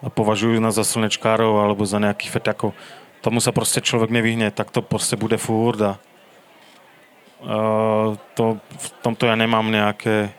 [0.03, 2.75] a považujú nás za slnečkárov alebo za nejakých feťakov.
[3.21, 5.93] Tomu sa proste človek nevyhne, tak to proste bude furt a
[7.45, 10.33] uh, to, v tomto ja nemám nejaké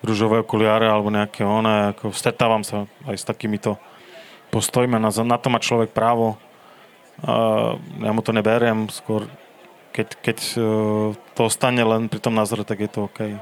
[0.00, 3.76] rúžové okuliare alebo nejaké one, ako stretávam sa aj s takýmito
[4.48, 6.40] postojmi, na, na to má človek právo.
[7.20, 9.28] Uh, ja mu to neberiem, skôr
[9.92, 13.36] keď, keď uh, to ostane len pri tom názore, tak je to OK.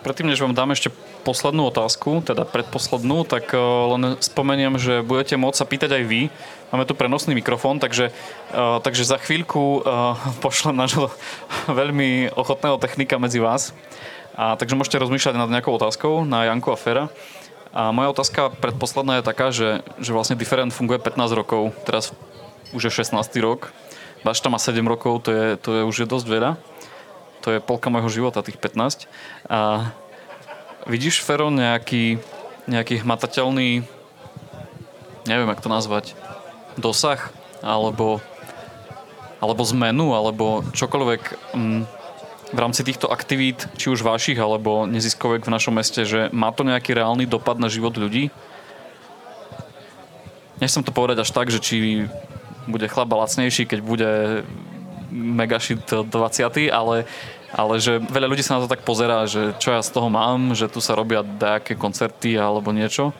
[0.00, 0.92] Predtým, než vám dám ešte
[1.24, 6.22] poslednú otázku, teda predposlednú, tak eh, len spomeniem, že budete môcť sa pýtať aj vy.
[6.68, 9.84] Máme tu prenosný mikrofón, takže, eh, takže za chvíľku eh,
[10.44, 11.08] pošlem nášho
[11.80, 13.72] veľmi ochotného technika medzi vás.
[14.34, 17.06] A, takže môžete rozmýšľať nad nejakou otázkou na Janku a Fera.
[17.70, 22.10] A moja otázka predposledná je taká, že, že vlastne Different funguje 15 rokov, teraz
[22.74, 23.14] už je 16.
[23.38, 23.70] rok.
[24.26, 26.58] Bašta má 7 rokov, to je, to je už je dosť veľa
[27.44, 29.04] to je polka môjho života, tých 15.
[29.52, 29.92] A
[30.86, 32.20] vidíš, Fero, nejaký,
[32.68, 33.84] nejaký hmatateľný,
[35.24, 36.12] neviem, jak to nazvať,
[36.76, 37.32] dosah,
[37.64, 38.20] alebo,
[39.40, 41.22] alebo zmenu, alebo čokoľvek
[41.56, 41.82] m, mm,
[42.54, 46.62] v rámci týchto aktivít, či už vašich, alebo neziskovek v našom meste, že má to
[46.62, 48.30] nejaký reálny dopad na život ľudí?
[50.62, 52.06] Nechcem to povedať až tak, že či
[52.70, 54.10] bude chlaba lacnejší, keď bude
[55.10, 57.10] megašit 20, ale,
[57.54, 60.58] ale že veľa ľudí sa na to tak pozerá, že čo ja z toho mám,
[60.58, 63.14] že tu sa robia nejaké koncerty alebo niečo.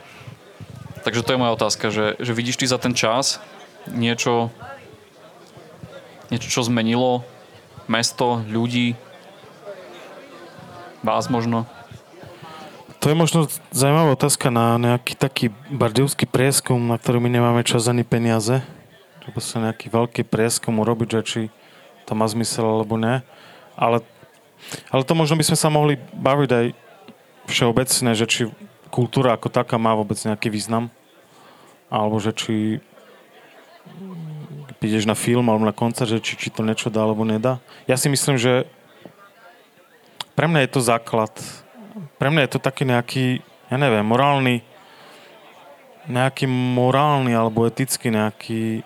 [1.06, 3.38] Takže to je moja otázka, že, že vidíš ty za ten čas
[3.86, 4.50] niečo,
[6.34, 7.22] niečo, čo zmenilo
[7.86, 8.98] mesto, ľudí,
[11.04, 11.68] vás možno?
[13.04, 17.84] To je možno zaujímavá otázka na nejaký taký bardejovský prieskum, na ktorý my nemáme čas
[17.84, 18.64] ani peniaze.
[19.20, 21.40] Treba sa nejaký veľký prieskum urobiť, že či
[22.08, 23.20] to má zmysel alebo ne.
[23.76, 24.00] Ale,
[24.88, 26.66] ale to možno by sme sa mohli baviť aj
[27.48, 28.40] všeobecne, že či
[28.88, 30.88] kultúra ako taká má vôbec nejaký význam.
[31.92, 32.80] Alebo že či
[34.84, 37.56] ideš na film alebo na koncert, že či, či to niečo dá alebo nedá.
[37.88, 38.68] Ja si myslím, že
[40.36, 41.32] pre mňa je to základ.
[42.20, 43.40] Pre mňa je to taký nejaký,
[43.72, 44.60] ja neviem, morálny
[46.04, 48.84] nejaký morálny alebo etický nejaký...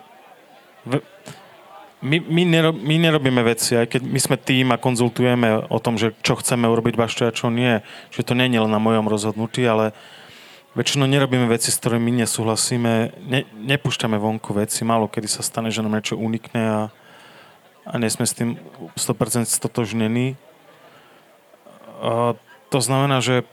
[1.99, 5.99] My, my, nerob, my nerobíme veci, aj keď my sme tým a konzultujeme o tom,
[5.99, 9.11] že čo chceme urobiť bašte a čo nie, že to nie je len na mojom
[9.11, 9.91] rozhodnutí, ale
[10.79, 15.75] väčšinou nerobíme veci, s ktorými my nesúhlasíme, ne, nepúšťame vonku veci, málo kedy sa stane,
[15.75, 16.81] že nám niečo unikne a,
[17.83, 18.55] a nie sme s tým
[18.95, 20.39] 100% stotožnení.
[21.99, 22.31] A
[22.71, 23.43] to znamená, že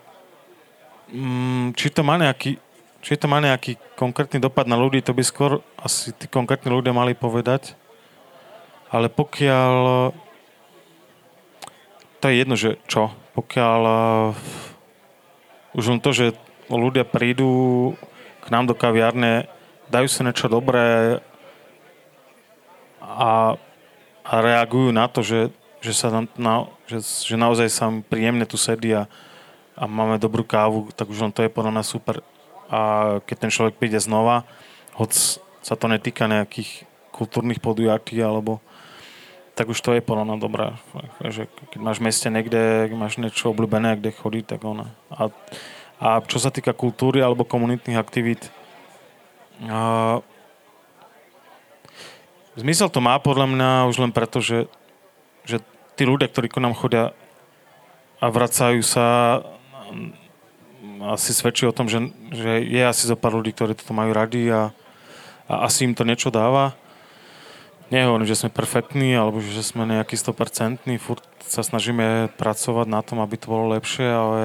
[1.11, 2.63] mm, či to má nejaký
[3.07, 6.91] či to má nejaký konkrétny dopad na ľudí, to by skôr asi tí konkrétni ľudia
[6.91, 7.79] mali povedať.
[8.97, 9.77] Ale pokiaľ...
[12.17, 13.13] To je jedno, že čo.
[13.37, 13.81] Pokiaľ
[15.77, 16.33] už len to, že
[16.73, 17.93] ľudia prídu
[18.41, 19.45] k nám do kaviárne,
[19.93, 21.21] dajú si niečo dobré
[23.05, 23.61] a,
[24.25, 25.53] a reagujú na to, že,
[25.85, 26.55] že, sa na, na,
[26.89, 29.05] že, že naozaj sa príjemne tu sedí a,
[29.77, 32.25] a máme dobrú kávu, tak už len to je podľa nás super
[32.67, 34.43] a keď ten človek príde znova,
[34.99, 38.59] hoď sa to netýka nejakých kultúrnych podujatí alebo
[39.57, 40.77] tak už to je podľa mňa dobré.
[41.25, 44.92] Že keď máš meste niekde, máš niečo obľúbené, kde chodí, tak ona.
[45.09, 45.33] A,
[45.97, 48.53] a čo sa týka kultúry alebo komunitných aktivít,
[49.64, 50.21] a,
[52.61, 54.69] zmysel to má podľa mňa už len preto, že,
[55.49, 55.64] že
[55.97, 57.16] tí ľudia, ktorí k nám chodia
[58.21, 59.40] a vracajú sa
[61.16, 64.53] asi svedčí o tom, že, že je asi zo pár ľudí, ktorí toto majú radi
[64.53, 64.73] a,
[65.49, 66.77] a asi im to niečo dáva.
[67.87, 73.22] Nehovorím, že sme perfektní alebo že sme nejaký 100%, furt sa snažíme pracovať na tom,
[73.22, 74.42] aby to bolo lepšie, ale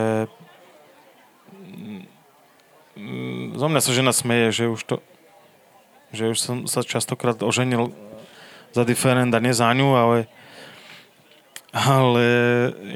[2.94, 4.96] mm, zo mňa sa žena smeje, že už to
[6.12, 7.96] že už som sa častokrát oženil
[8.76, 10.18] za diferent a nie za ňu, ale
[11.72, 12.26] ale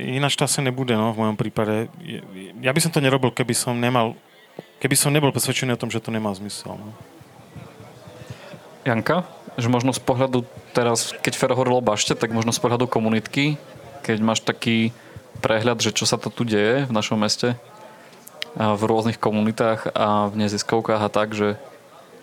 [0.03, 1.87] ináč to asi nebude, no, v mojom prípade.
[2.59, 4.19] Ja by som to nerobil, keby som nemal,
[4.83, 6.75] keby som nebol presvedčený o tom, že to nemá zmysel.
[6.75, 6.91] No.
[8.83, 9.23] Janka,
[9.55, 10.43] že možno z pohľadu
[10.75, 13.55] teraz, keď Fero hovoril o bašte, tak možno z pohľadu komunitky,
[14.03, 14.91] keď máš taký
[15.39, 17.55] prehľad, že čo sa to tu deje v našom meste,
[18.55, 21.59] v rôznych komunitách a v neziskovkách a tak, že,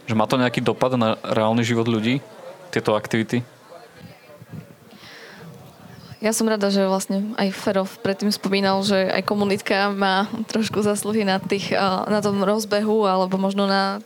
[0.08, 2.24] že má to nejaký dopad na reálny život ľudí,
[2.72, 3.44] tieto aktivity?
[6.22, 11.26] Ja som rada, že vlastne aj Ferov predtým spomínal, že aj komunitka má trošku zasluhy
[11.26, 11.74] na, tých,
[12.06, 13.98] na tom rozbehu alebo možno na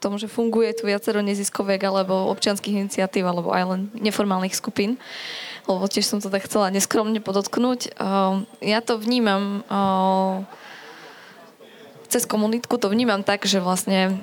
[0.00, 4.96] tom, že funguje tu viacero neziskoviek alebo občianských iniciatív alebo aj len neformálnych skupín.
[5.68, 7.94] Lebo tiež som to tak chcela neskromne podotknúť.
[8.64, 9.62] Ja to vnímam
[12.10, 14.18] cez komunitku to vnímam tak, že vlastne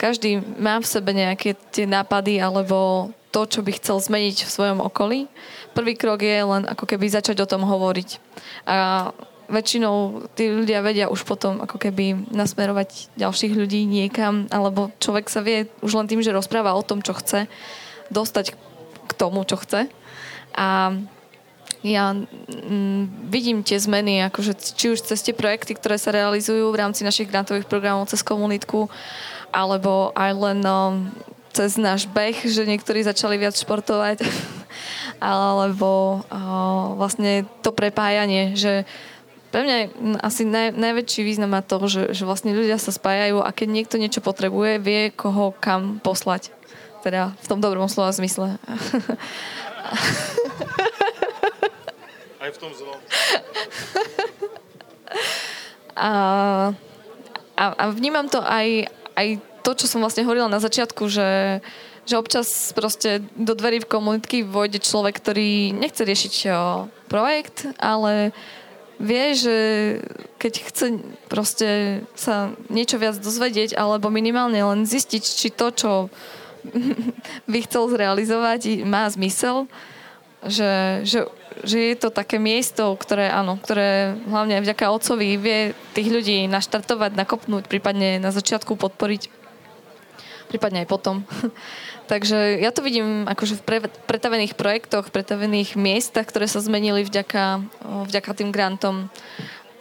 [0.00, 4.78] každý má v sebe nejaké tie nápady alebo to, čo by chcel zmeniť v svojom
[4.80, 5.28] okolí
[5.74, 8.22] prvý krok je len ako keby začať o tom hovoriť.
[8.70, 9.10] A
[9.48, 15.44] väčšinou tí ľudia vedia už potom ako keby nasmerovať ďalších ľudí niekam, alebo človek sa
[15.44, 17.46] vie už len tým, že rozpráva o tom, čo chce,
[18.08, 18.56] dostať
[19.04, 19.88] k tomu, čo chce.
[20.54, 20.94] A
[21.84, 26.80] ja mm, vidím tie zmeny, akože či už cez tie projekty, ktoré sa realizujú v
[26.80, 28.88] rámci našich grantových programov cez komunitku,
[29.52, 31.04] alebo aj len no,
[31.52, 34.24] cez náš beh, že niektorí začali viac športovať
[35.20, 38.88] alebo uh, vlastne to prepájanie, že
[39.54, 39.76] pre mňa
[40.18, 44.02] asi naj, najväčší význam má to, že, že vlastne ľudia sa spájajú a keď niekto
[44.02, 46.50] niečo potrebuje, vie, koho kam poslať.
[47.06, 48.58] Teda v tom dobrom slova zmysle.
[52.42, 52.98] Aj v tom zlom.
[55.94, 56.10] A,
[57.54, 61.62] a, a vnímam to aj, aj to, čo som vlastne hovorila na začiatku, že
[62.04, 66.52] že občas proste do dverí v komunitky vojde človek, ktorý nechce riešiť
[67.08, 68.36] projekt, ale
[69.00, 69.56] vie, že
[70.38, 70.86] keď chce
[71.26, 71.68] proste
[72.14, 75.90] sa niečo viac dozvedieť alebo minimálne len zistiť, či to, čo
[77.50, 79.66] by chcel zrealizovať, má zmysel,
[80.44, 81.24] že, že,
[81.64, 87.16] že je to také miesto, ktoré, áno, ktoré hlavne vďaka otcovi vie tých ľudí naštartovať,
[87.16, 89.32] nakopnúť, prípadne na začiatku podporiť,
[90.52, 91.24] prípadne aj potom.
[92.04, 97.64] Takže ja to vidím akože v pre, pretavených projektoch, pretavených miestach, ktoré sa zmenili vďaka,
[98.12, 99.08] vďaka tým grantom.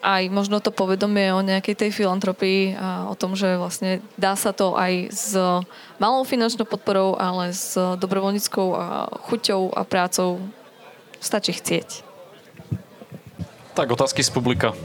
[0.04, 4.52] Aj možno to povedomie o nejakej tej filantropii a o tom, že vlastne dá sa
[4.56, 5.36] to aj s
[6.00, 10.44] malou finančnou podporou, ale s dobrovoľníckou a chuťou a prácou
[11.24, 12.04] stačí chcieť.
[13.76, 14.76] Tak, otázky z publika.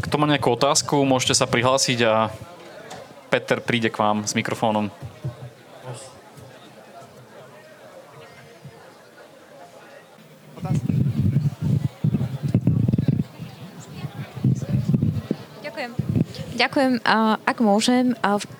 [0.00, 2.32] Kto má nejakú otázku, môžete sa prihlásiť a
[3.28, 4.88] Peter príde k vám s mikrofónom.
[15.64, 15.90] Ďakujem.
[16.60, 16.92] Ďakujem.
[17.48, 18.12] Ak môžem,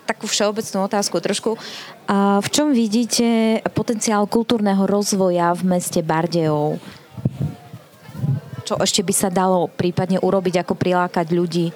[0.08, 1.60] takú všeobecnú otázku trošku.
[2.40, 6.80] V čom vidíte potenciál kultúrneho rozvoja v meste Bardejov?
[8.64, 11.74] Čo ešte by sa dalo prípadne urobiť, ako prilákať ľudí?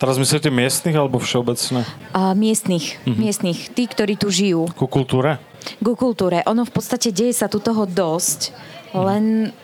[0.00, 1.84] Teraz myslíte miestnych alebo všeobecné?
[2.16, 3.20] Uh, miestnych, mm-hmm.
[3.20, 4.64] miestnych, tí, ktorí tu žijú.
[4.72, 5.36] Ku kultúre?
[5.80, 6.44] Ku kultúre.
[6.48, 8.52] Ono v podstate deje sa tu toho dosť,
[8.90, 9.54] len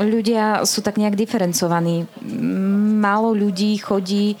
[0.00, 2.08] ľudia sú tak nejak diferencovaní.
[3.00, 4.40] Málo ľudí chodí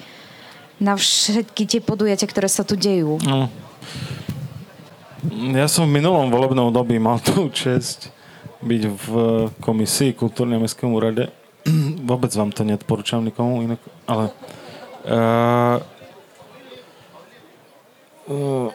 [0.80, 3.20] na všetky tie podujatia, ktoré sa tu dejú.
[3.20, 3.52] No.
[5.52, 8.08] Ja som v minulom volebnom období mal tú čest
[8.64, 9.10] byť v
[9.60, 11.28] komisii kultúrne mestskom úrade.
[12.08, 14.32] Vôbec vám to neodporúčam nikomu inak, ale
[15.00, 15.80] Uh,
[18.28, 18.68] uh,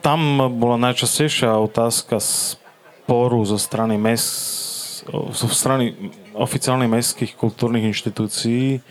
[0.00, 4.22] tam bola najčastejšia otázka sporu zo strany mes,
[5.10, 8.84] zo strany oficiálnych mestských kultúrnych inštitúcií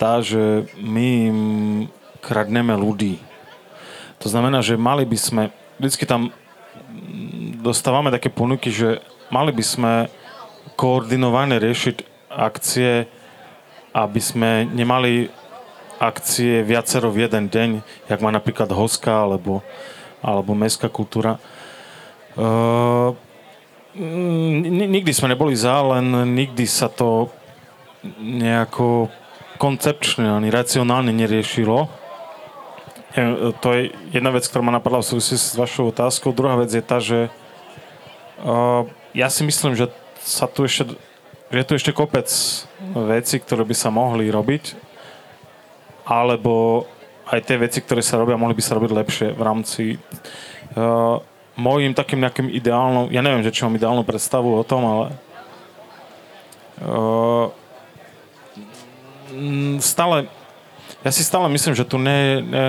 [0.00, 1.40] tá, že my im
[2.24, 3.20] kradneme ľudí.
[4.24, 5.42] To znamená, že mali by sme,
[5.76, 6.32] vždycky tam
[7.60, 9.92] dostávame také ponuky, že mali by sme
[10.80, 11.96] koordinovane riešiť
[12.32, 13.04] akcie,
[13.92, 15.28] aby sme nemali
[16.00, 17.68] akcie viacero v jeden deň,
[18.08, 19.60] jak má napríklad Hoska alebo,
[20.20, 21.40] alebo Mestská kultúra.
[22.36, 23.16] Uh,
[24.86, 27.32] nikdy sme neboli za, len nikdy sa to
[28.22, 29.10] nejako
[29.58, 31.90] koncepčne ani racionálne neriešilo.
[33.60, 36.30] To je jedna vec, ktorá ma napadla v súvislosti s vašou otázkou.
[36.30, 37.28] Druhá vec je tá, že
[38.46, 39.90] uh, ja si myslím, že
[40.22, 40.86] sa tu ešte
[41.50, 42.30] je tu ešte kopec
[42.94, 44.78] veci, ktoré by sa mohli robiť
[46.06, 46.86] alebo
[47.30, 49.82] aj tie veci, ktoré sa robia, mohli by sa robiť lepšie v rámci
[50.74, 51.22] uh,
[51.54, 55.06] môjim takým nejakým ideálnou, ja neviem, že či mám ideálnu predstavu o tom, ale
[56.82, 57.46] uh,
[59.78, 60.26] stále
[61.00, 62.64] ja si stále myslím, že tu ne, ne,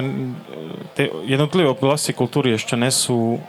[0.96, 3.44] tie jednotlivé oblasti kultúry ešte nesú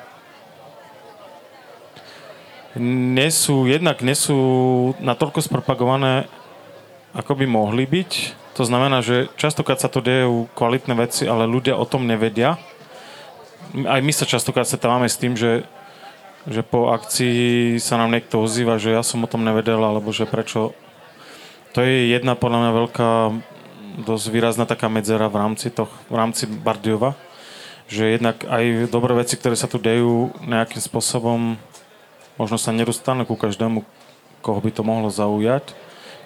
[2.80, 4.40] nesú, jednak nesú
[4.98, 6.24] natoľko spropagované,
[7.12, 11.76] ako by mohli byť to znamená, že častokrát sa to dejú kvalitné veci, ale ľudia
[11.80, 12.60] o tom nevedia.
[13.88, 15.64] Aj my sa častokrát stávame s tým, že,
[16.44, 20.28] že po akcii sa nám niekto ozýva, že ja som o tom nevedel, alebo že
[20.28, 20.76] prečo.
[21.72, 23.10] To je jedna podľa mňa veľká,
[24.04, 27.16] dosť výrazná taká medzera v rámci, to, v rámci Bardiova,
[27.88, 31.56] že jednak aj dobré veci, ktoré sa tu dejú nejakým spôsobom
[32.36, 33.84] možno sa nedostanú ku každému,
[34.44, 35.72] koho by to mohlo zaujať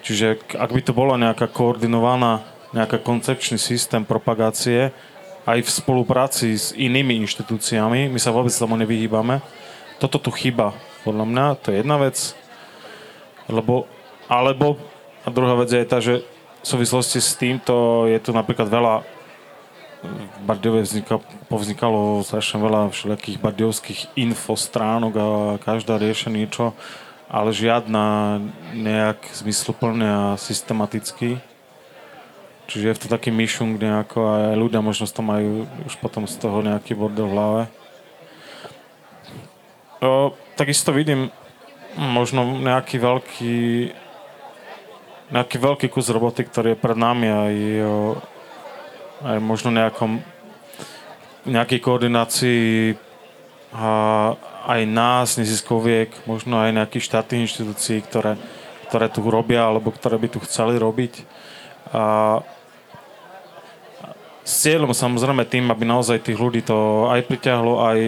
[0.07, 4.95] Čiže ak by to bola nejaká koordinovaná, nejaká koncepčný systém propagácie,
[5.47, 9.43] aj v spolupráci s inými inštitúciami, my sa vôbec tomu nevyhýbame.
[9.99, 12.39] Toto tu chyba, podľa mňa, to je jedna vec.
[13.51, 13.91] Lebo,
[14.31, 14.79] alebo,
[15.27, 16.23] a druhá vec je tá, že
[16.63, 19.03] v súvislosti s týmto je tu napríklad veľa
[20.07, 21.19] v Bardiove vznika,
[21.51, 25.27] povznikalo strašne veľa všelijakých bardiovských infostránok a
[25.59, 26.79] každá rieša niečo
[27.37, 28.41] ale žiadna
[28.73, 31.37] nejak zmysluplne a systematicky.
[32.65, 36.33] Čiže je to taký myšung nejako a aj ľudia možno to majú už potom z
[36.41, 37.63] toho nejaký bordel v hlave.
[40.01, 41.29] O, takisto vidím
[42.01, 43.57] možno nejaký veľký
[45.27, 47.99] nejaký veľký kus roboty, ktorý je pred nami aj, o,
[49.27, 50.23] aj možno nejakom
[51.45, 52.97] nejakej koordinácii
[53.77, 53.91] a,
[54.67, 58.35] aj nás, neziskoviek, možno aj nejakých štátnych inštitúcií, ktoré,
[58.91, 61.23] ktoré tu robia alebo ktoré by tu chceli robiť.
[61.95, 62.43] A
[64.43, 67.99] s cieľom samozrejme tým, aby naozaj tých ľudí to aj priťahlo, aj,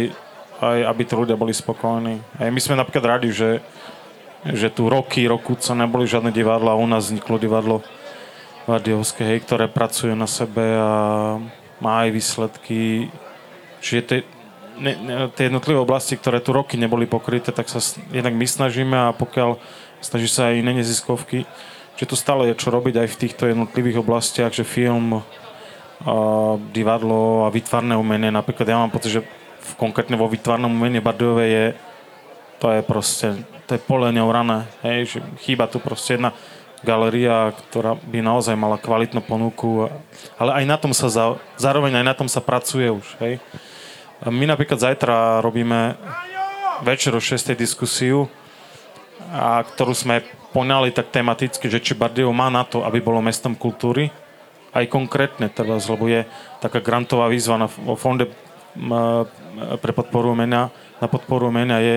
[0.58, 2.18] aj aby tí ľudia boli spokojní.
[2.42, 3.62] Aj my sme napríklad radi, že,
[4.42, 7.86] že tu roky, roku sa neboli žiadne divadla u nás vzniklo divadlo
[8.66, 10.92] Vardiovské, hej, ktoré pracuje na sebe a
[11.78, 13.08] má aj výsledky.
[13.80, 14.14] Čiže to,
[14.78, 18.96] ne, ne, tie jednotlivé oblasti, ktoré tu roky neboli pokryté, tak sa jednak my snažíme
[18.96, 19.58] a pokiaľ
[20.00, 21.44] snaží sa aj iné neziskovky,
[21.98, 25.22] že tu stále je čo robiť aj v týchto jednotlivých oblastiach, že film, a,
[26.70, 29.22] divadlo a vytvarné umenie, napríklad ja mám pocit, že
[29.58, 31.66] v, konkrétne vo vytvarnom umení Bardejové je
[32.58, 33.38] to je proste,
[33.70, 36.34] to je pole neurané, hej, že chýba tu proste jedna
[36.82, 39.90] galeria, ktorá by naozaj mala kvalitnú ponuku,
[40.38, 43.42] ale aj na tom sa, za, zároveň aj na tom sa pracuje už, hej.
[44.26, 45.94] My napríklad zajtra robíme
[46.82, 47.54] večer o 6.
[47.54, 48.26] diskusiu,
[49.30, 53.54] a ktorú sme poňali tak tematicky, že či Bardejov má na to, aby bolo mestom
[53.54, 54.10] kultúry,
[54.74, 56.26] aj konkrétne teda, lebo je
[56.58, 58.26] taká grantová výzva na fonde
[59.78, 61.96] pre podporu umenia, na podporu umenia je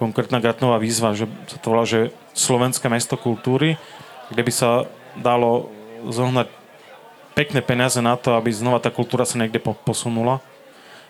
[0.00, 3.76] konkrétna grantová výzva, že sa to volá, že Slovenské mesto kultúry,
[4.32, 4.86] kde by sa
[5.18, 5.68] dalo
[6.06, 6.48] zohnať
[7.36, 10.40] pekné peniaze na to, aby znova tá kultúra sa niekde posunula.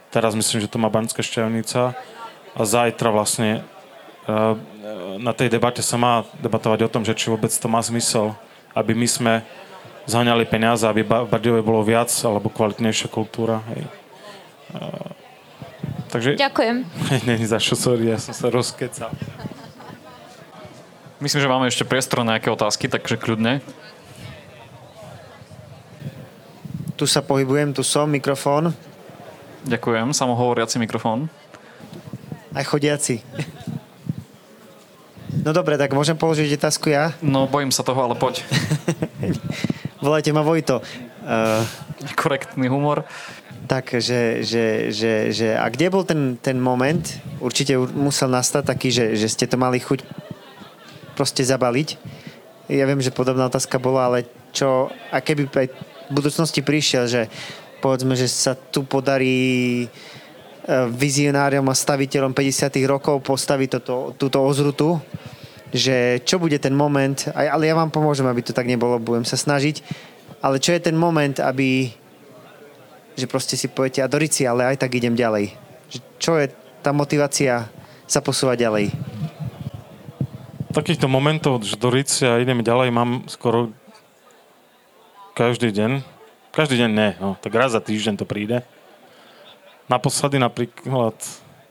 [0.09, 1.93] Teraz myslím, že to má Banská šťavnica
[2.57, 3.61] a zajtra vlastne
[4.25, 4.57] uh,
[5.21, 8.33] na tej debate sa má debatovať o tom, že či vôbec to má zmysel,
[8.73, 9.33] aby my sme
[10.09, 13.61] zhaňali peniaze, aby v Bardejove bolo viac alebo kvalitnejšia kultúra.
[13.75, 13.85] Hej.
[14.73, 15.13] Uh,
[16.09, 16.41] takže...
[16.41, 16.77] Ďakujem.
[17.29, 19.13] Není za čo, sorry, ja som sa rozkecal.
[21.21, 23.59] Myslím, že máme ešte priestor na nejaké otázky, takže kľudne.
[26.95, 28.71] Tu sa pohybujem, tu som, mikrofón.
[29.69, 31.29] Ďakujem, samohovoriaci mikrofón.
[32.57, 33.21] Aj chodiaci.
[35.45, 37.13] No dobre, tak môžem položiť otázku ja?
[37.21, 38.49] No, bojím sa toho, ale poď.
[40.05, 40.81] Volajte ma Vojto.
[41.21, 41.61] Uh,
[42.17, 43.05] Korektný humor.
[43.69, 47.05] Tak, že, že, že, že a kde bol ten, ten moment,
[47.37, 50.01] určite musel nastať taký, že, že ste to mali chuť
[51.13, 52.01] proste zabaliť.
[52.73, 54.25] Ja viem, že podobná otázka bola, ale
[54.57, 55.69] čo, a keby aj
[56.09, 57.29] v budúcnosti prišiel, že
[57.79, 59.87] povedzme, že sa tu podarí e,
[60.93, 65.01] vizionáriom a staviteľom 50 rokov postaviť toto, túto ozrutu,
[65.75, 69.37] že čo bude ten moment, ale ja vám pomôžem, aby to tak nebolo, budem sa
[69.37, 69.83] snažiť,
[70.43, 71.93] ale čo je ten moment, aby
[73.19, 75.51] že proste si poviete, a Dorici, ale aj tak idem ďalej.
[76.23, 76.55] Čo je
[76.87, 77.67] tá motivácia
[78.07, 78.95] sa posúvať ďalej?
[80.79, 83.75] takýchto momentov, že do Ricia ideme ďalej, mám skoro
[85.35, 86.18] každý deň.
[86.53, 88.63] Každý deň ne, no, tak raz za týždeň to príde.
[89.89, 91.15] Naposledy napríklad...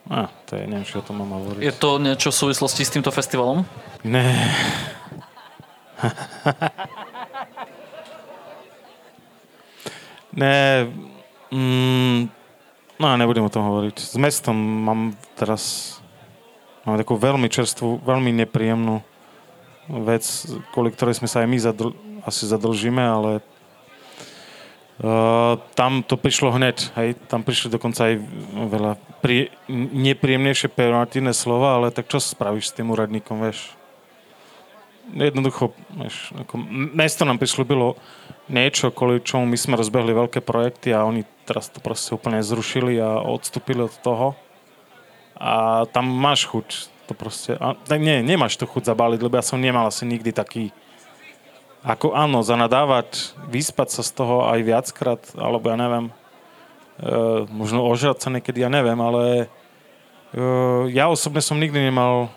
[0.07, 1.59] A, to je, neviem, či o tom mám hovoriť.
[1.59, 3.67] Je to niečo v súvislosti s týmto festivalom?
[4.07, 4.47] Ne.
[10.39, 10.87] ne,
[11.51, 12.31] mm,
[12.95, 13.99] no nebudem o tom hovoriť.
[13.99, 15.97] S mestom mám teraz
[16.87, 19.03] Máme takú veľmi čerstvú, veľmi nepríjemnú
[20.07, 20.23] vec,
[20.71, 23.43] kvôli ktorej sme sa aj my zadl- asi zadlžíme, ale
[25.01, 26.93] uh, tam to prišlo hneď.
[26.97, 27.17] Hej?
[27.29, 28.15] Tam prišli dokonca aj
[28.71, 29.51] veľa prí-
[29.93, 33.73] nepríjemnejšie pejoratívne slova, ale tak čo spravíš s tým úradníkom, vieš?
[35.07, 36.59] Jednoducho, vieš, ako,
[36.91, 37.95] mesto nám prislúbilo
[38.51, 42.99] niečo, kvôli čomu my sme rozbehli veľké projekty a oni teraz to proste úplne zrušili
[42.99, 44.35] a odstúpili od toho
[45.39, 46.67] a tam máš chuť
[47.07, 50.35] to proste, a, tak nie, nemáš to chuť zabaliť, lebo ja som nemal asi nikdy
[50.35, 50.75] taký
[51.87, 56.13] ako áno, zanadávať, vyspať sa z toho aj viackrát, alebo ja neviem, e,
[57.47, 59.47] možno ožrať sa niekedy, ja neviem, ale
[60.35, 60.45] e,
[60.91, 62.27] ja osobne som nikdy nemal,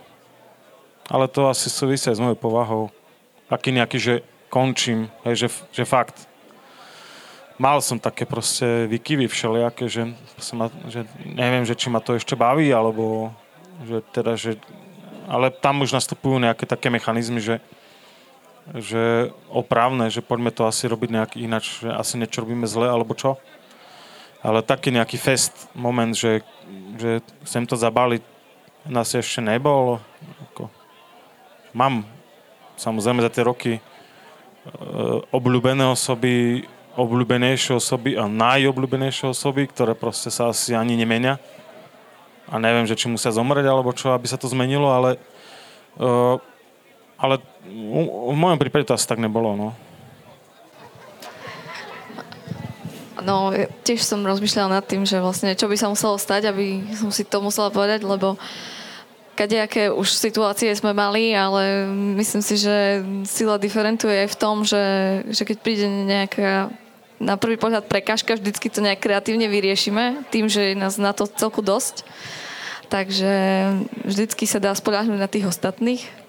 [1.10, 2.84] ale to asi súvisia s mojou povahou,
[3.50, 4.14] aký nejaký, že
[4.46, 6.30] končím, hej, že, že fakt,
[7.58, 10.14] mal som také proste vykyvy všelijaké, že,
[10.54, 13.34] ma, že neviem, že či ma to ešte baví, alebo
[13.82, 14.62] že teda, že,
[15.26, 17.58] ale tam už nastupujú nejaké také mechanizmy, že,
[18.78, 23.18] že opravné, že poďme to asi robiť nejak ináč, že asi niečo robíme zle, alebo
[23.18, 23.40] čo.
[24.40, 26.40] Ale taký nejaký fest moment, že,
[26.96, 28.22] že chcem to zabaliť,
[28.88, 30.00] nás ešte nebol.
[30.50, 30.72] Ako,
[31.76, 32.06] mám
[32.80, 33.80] samozrejme za tie roky e,
[35.28, 36.64] obľúbené osoby,
[36.96, 41.36] obľúbenejšie osoby a najobľúbenejšie osoby, ktoré proste sa asi ani nemenia.
[42.50, 45.22] A neviem, že či musia zomrieť alebo čo, aby sa to zmenilo, ale,
[46.02, 46.42] uh,
[47.20, 49.52] ale v mojom prípade to asi tak nebolo.
[49.54, 49.68] No.
[53.20, 53.52] No,
[53.84, 57.28] tiež som rozmýšľala nad tým, že vlastne čo by sa muselo stať, aby som si
[57.28, 58.40] to musela povedať, lebo
[59.36, 61.84] kadejaké už situácie sme mali, ale
[62.16, 64.84] myslím si, že sila diferentuje aj v tom, že,
[65.28, 66.72] že keď príde nejaká
[67.20, 71.28] na prvý pohľad prekážka, vždycky to nejak kreatívne vyriešime, tým, že je nás na to
[71.28, 72.08] celku dosť.
[72.88, 73.32] Takže
[74.08, 76.19] vždycky sa dá spoľahnúť na tých ostatných.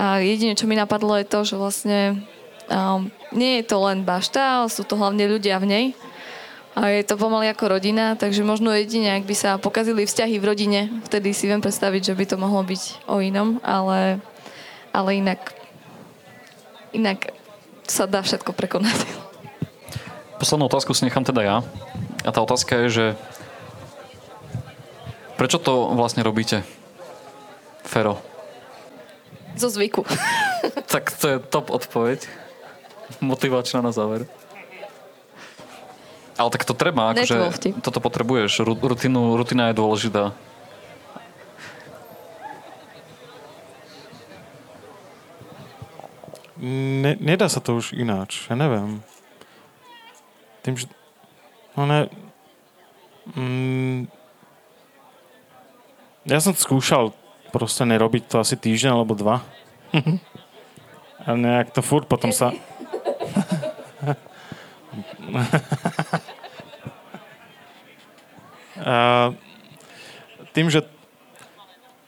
[0.00, 2.24] A jedine, čo mi napadlo, je to, že vlastne
[2.72, 5.86] um, nie je to len bašta, ale sú to hlavne ľudia v nej.
[6.72, 10.48] A je to pomaly ako rodina, takže možno jedine, ak by sa pokazili vzťahy v
[10.48, 14.24] rodine, vtedy si viem predstaviť, že by to mohlo byť o inom, ale,
[14.96, 15.52] ale inak,
[16.96, 17.36] inak
[17.84, 18.96] sa dá všetko prekonať.
[20.40, 21.56] Poslednú otázku si nechám teda ja.
[22.24, 23.06] A tá otázka je, že
[25.36, 26.64] prečo to vlastne robíte?
[27.84, 28.29] Fero.
[29.60, 30.08] Zo zvyku.
[30.92, 32.24] tak to je top odpoveď.
[33.20, 34.24] Motivačná na záver.
[36.40, 38.64] Ale tak to treba, akože toto potrebuješ.
[38.64, 40.32] Rutinu, rutina je dôležitá.
[46.60, 49.04] Ne, nedá sa to už ináč, ja neviem.
[50.64, 50.88] Tým, že...
[51.76, 52.08] No ne...
[53.36, 54.08] Mm,
[56.24, 57.12] ja som skúšal
[57.50, 59.42] proste nerobiť to asi týždeň alebo dva.
[61.20, 62.54] A nejak to furt potom sa...
[68.80, 69.30] A
[70.56, 70.88] tým, že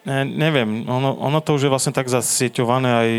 [0.09, 3.11] ne, neviem, ono, ono to už je vlastne tak zasieťované aj,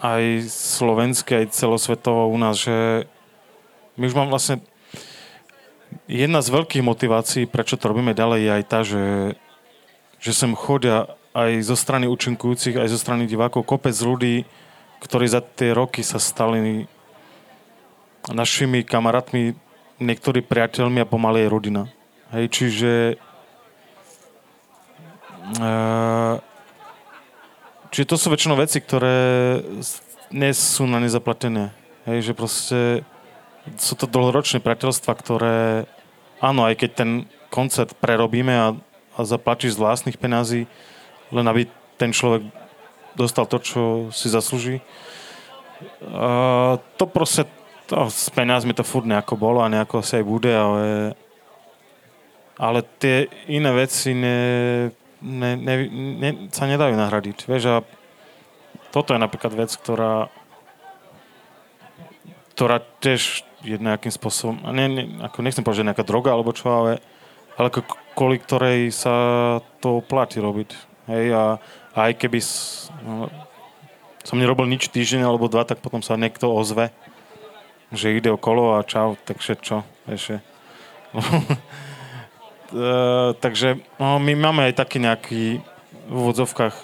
[0.00, 3.04] aj slovenské, aj celosvetovo u nás, že
[4.00, 4.64] my už mám vlastne
[6.08, 9.04] jedna z veľkých motivácií, prečo to robíme ďalej, je aj tá, že,
[10.18, 14.42] že sem chodia aj zo strany účinkujúcich, aj zo strany divákov kopec ľudí,
[14.98, 16.90] ktorí za tie roky sa stali
[18.34, 19.54] našimi kamarátmi,
[20.02, 21.82] niektorí priateľmi a pomaly aj rodina.
[22.34, 22.92] Hej, čiže
[25.62, 26.42] uh,
[27.94, 29.16] čiže to sú väčšinou veci, ktoré
[30.34, 31.72] nie sú na nezaplatené.
[32.04, 32.80] Hej, že proste
[33.78, 35.58] sú to dlhoročné priateľstva, ktoré
[36.42, 37.10] áno, aj keď ten
[37.48, 38.66] koncert prerobíme a,
[39.16, 40.68] a zaplatíš z vlastných penází,
[41.34, 41.68] len aby
[41.98, 42.46] ten človek
[43.18, 43.82] dostal to, čo
[44.14, 44.78] si zaslúži.
[46.98, 47.50] To proste
[47.90, 51.14] to, s peniazmi to furt nejako bolo a nejako sa aj bude, ale,
[52.60, 54.38] ale tie iné veci ne,
[55.24, 57.48] ne, ne, ne, sa nedajú nahradiť.
[57.48, 57.76] Vieš, a
[58.94, 60.30] toto je napríklad vec, ktorá
[62.58, 66.66] ktorá tiež je nejakým spôsobom, ne, ne, ako nechcem povedať, že nejaká droga alebo čo,
[66.66, 66.92] ale,
[67.54, 67.70] ale
[68.18, 69.14] kvôli ktorej sa
[69.78, 70.87] to oplatí robiť.
[71.08, 71.44] Hej, a,
[71.96, 72.38] a aj keby
[73.00, 73.32] no,
[74.28, 76.92] som nerobil nič týždeň alebo dva, tak potom sa niekto ozve,
[77.88, 80.44] že ide okolo a čau, takže čo, ešte.
[82.68, 85.64] E, takže no, my máme aj taký nejaký
[86.04, 86.76] v úvodzovkách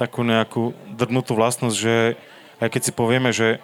[0.00, 2.16] takú nejakú drdnutú vlastnosť, že
[2.64, 3.60] aj keď si povieme, že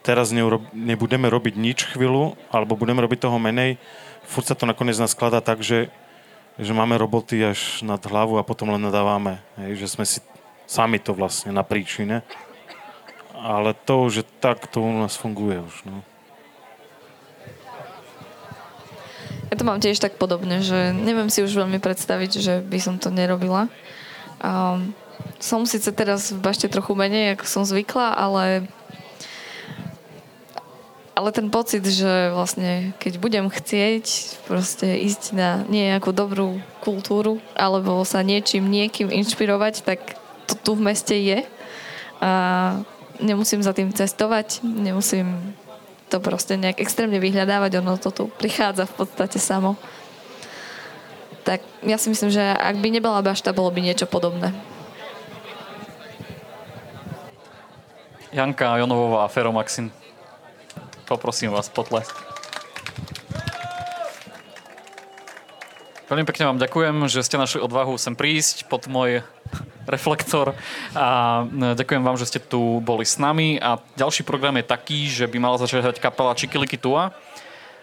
[0.00, 3.76] teraz neurob, nebudeme robiť nič chvíľu, alebo budeme robiť toho menej,
[4.24, 5.92] furt sa to nakoniec naskladá tak, že,
[6.60, 9.40] že máme roboty až nad hlavu a potom len nadávame.
[9.56, 10.20] Hej, že sme si
[10.68, 12.20] sami to vlastne na príčine.
[13.32, 15.76] Ale to, že tak to u nás funguje už.
[15.88, 16.04] No.
[19.52, 22.96] Ja to mám tiež tak podobne, že neviem si už veľmi predstaviť, že by som
[22.96, 23.68] to nerobila.
[24.40, 24.96] Um,
[25.36, 28.64] som síce teraz v bašte trochu menej, ako som zvykla, ale
[31.12, 34.06] ale ten pocit, že vlastne keď budem chcieť
[34.48, 40.16] proste ísť na nejakú dobrú kultúru alebo sa niečím, niekým inšpirovať, tak
[40.48, 41.44] to tu v meste je.
[42.24, 42.30] A
[43.20, 45.52] nemusím za tým cestovať, nemusím
[46.08, 49.76] to proste nejak extrémne vyhľadávať, ono to tu prichádza v podstate samo.
[51.44, 54.54] Tak ja si myslím, že ak by nebola bašta, bolo by niečo podobné.
[58.32, 60.01] Janka Jonovová, Feromaxin.
[61.12, 62.08] Poprosím vás, potlesk.
[66.08, 69.20] Veľmi pekne vám ďakujem, že ste našli odvahu sem prísť pod môj
[69.84, 70.56] reflektor
[70.96, 71.44] a
[71.76, 75.36] ďakujem vám, že ste tu boli s nami a ďalší program je taký, že by
[75.36, 77.12] mala začať hrať kapela Čikiliki Tua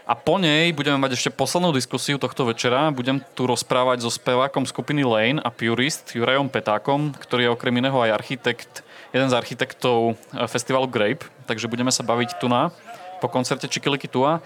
[0.10, 2.90] a po nej budeme mať ešte poslednú diskusiu tohto večera.
[2.90, 7.98] Budem tu rozprávať so spevákom skupiny Lane a Purist Jurajom Petákom, ktorý je okrem iného
[8.02, 8.82] aj architekt,
[9.14, 10.18] jeden z architektov
[10.50, 12.74] festivalu Grape, takže budeme sa baviť tu na
[13.20, 14.40] po koncerte Čikiliky Tua.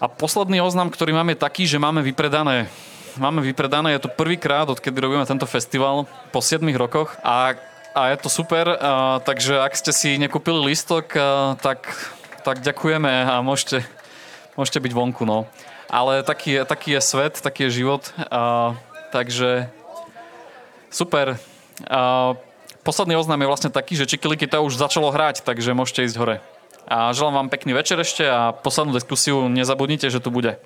[0.00, 2.70] A posledný oznam, ktorý máme je taký, že máme vypredané
[3.18, 7.56] máme vypredané, je to prvýkrát, odkedy robíme tento festival po 7 rokoch a,
[7.96, 8.76] a je to super, a,
[9.24, 11.88] takže ak ste si nekúpili lístok, a, tak,
[12.44, 13.84] tak ďakujeme a môžete,
[14.54, 15.24] môžete byť vonku.
[15.24, 15.48] No.
[15.88, 18.76] Ale taký, taký je svet, taký je život, a,
[19.12, 19.68] takže
[20.92, 21.40] super.
[21.88, 22.36] A,
[22.84, 26.36] posledný oznam je vlastne taký, že Čikiliky to už začalo hrať, takže môžete ísť hore.
[26.86, 30.62] A želám vám pekný večer ešte a poslednú diskusiu nezabudnite, že tu bude.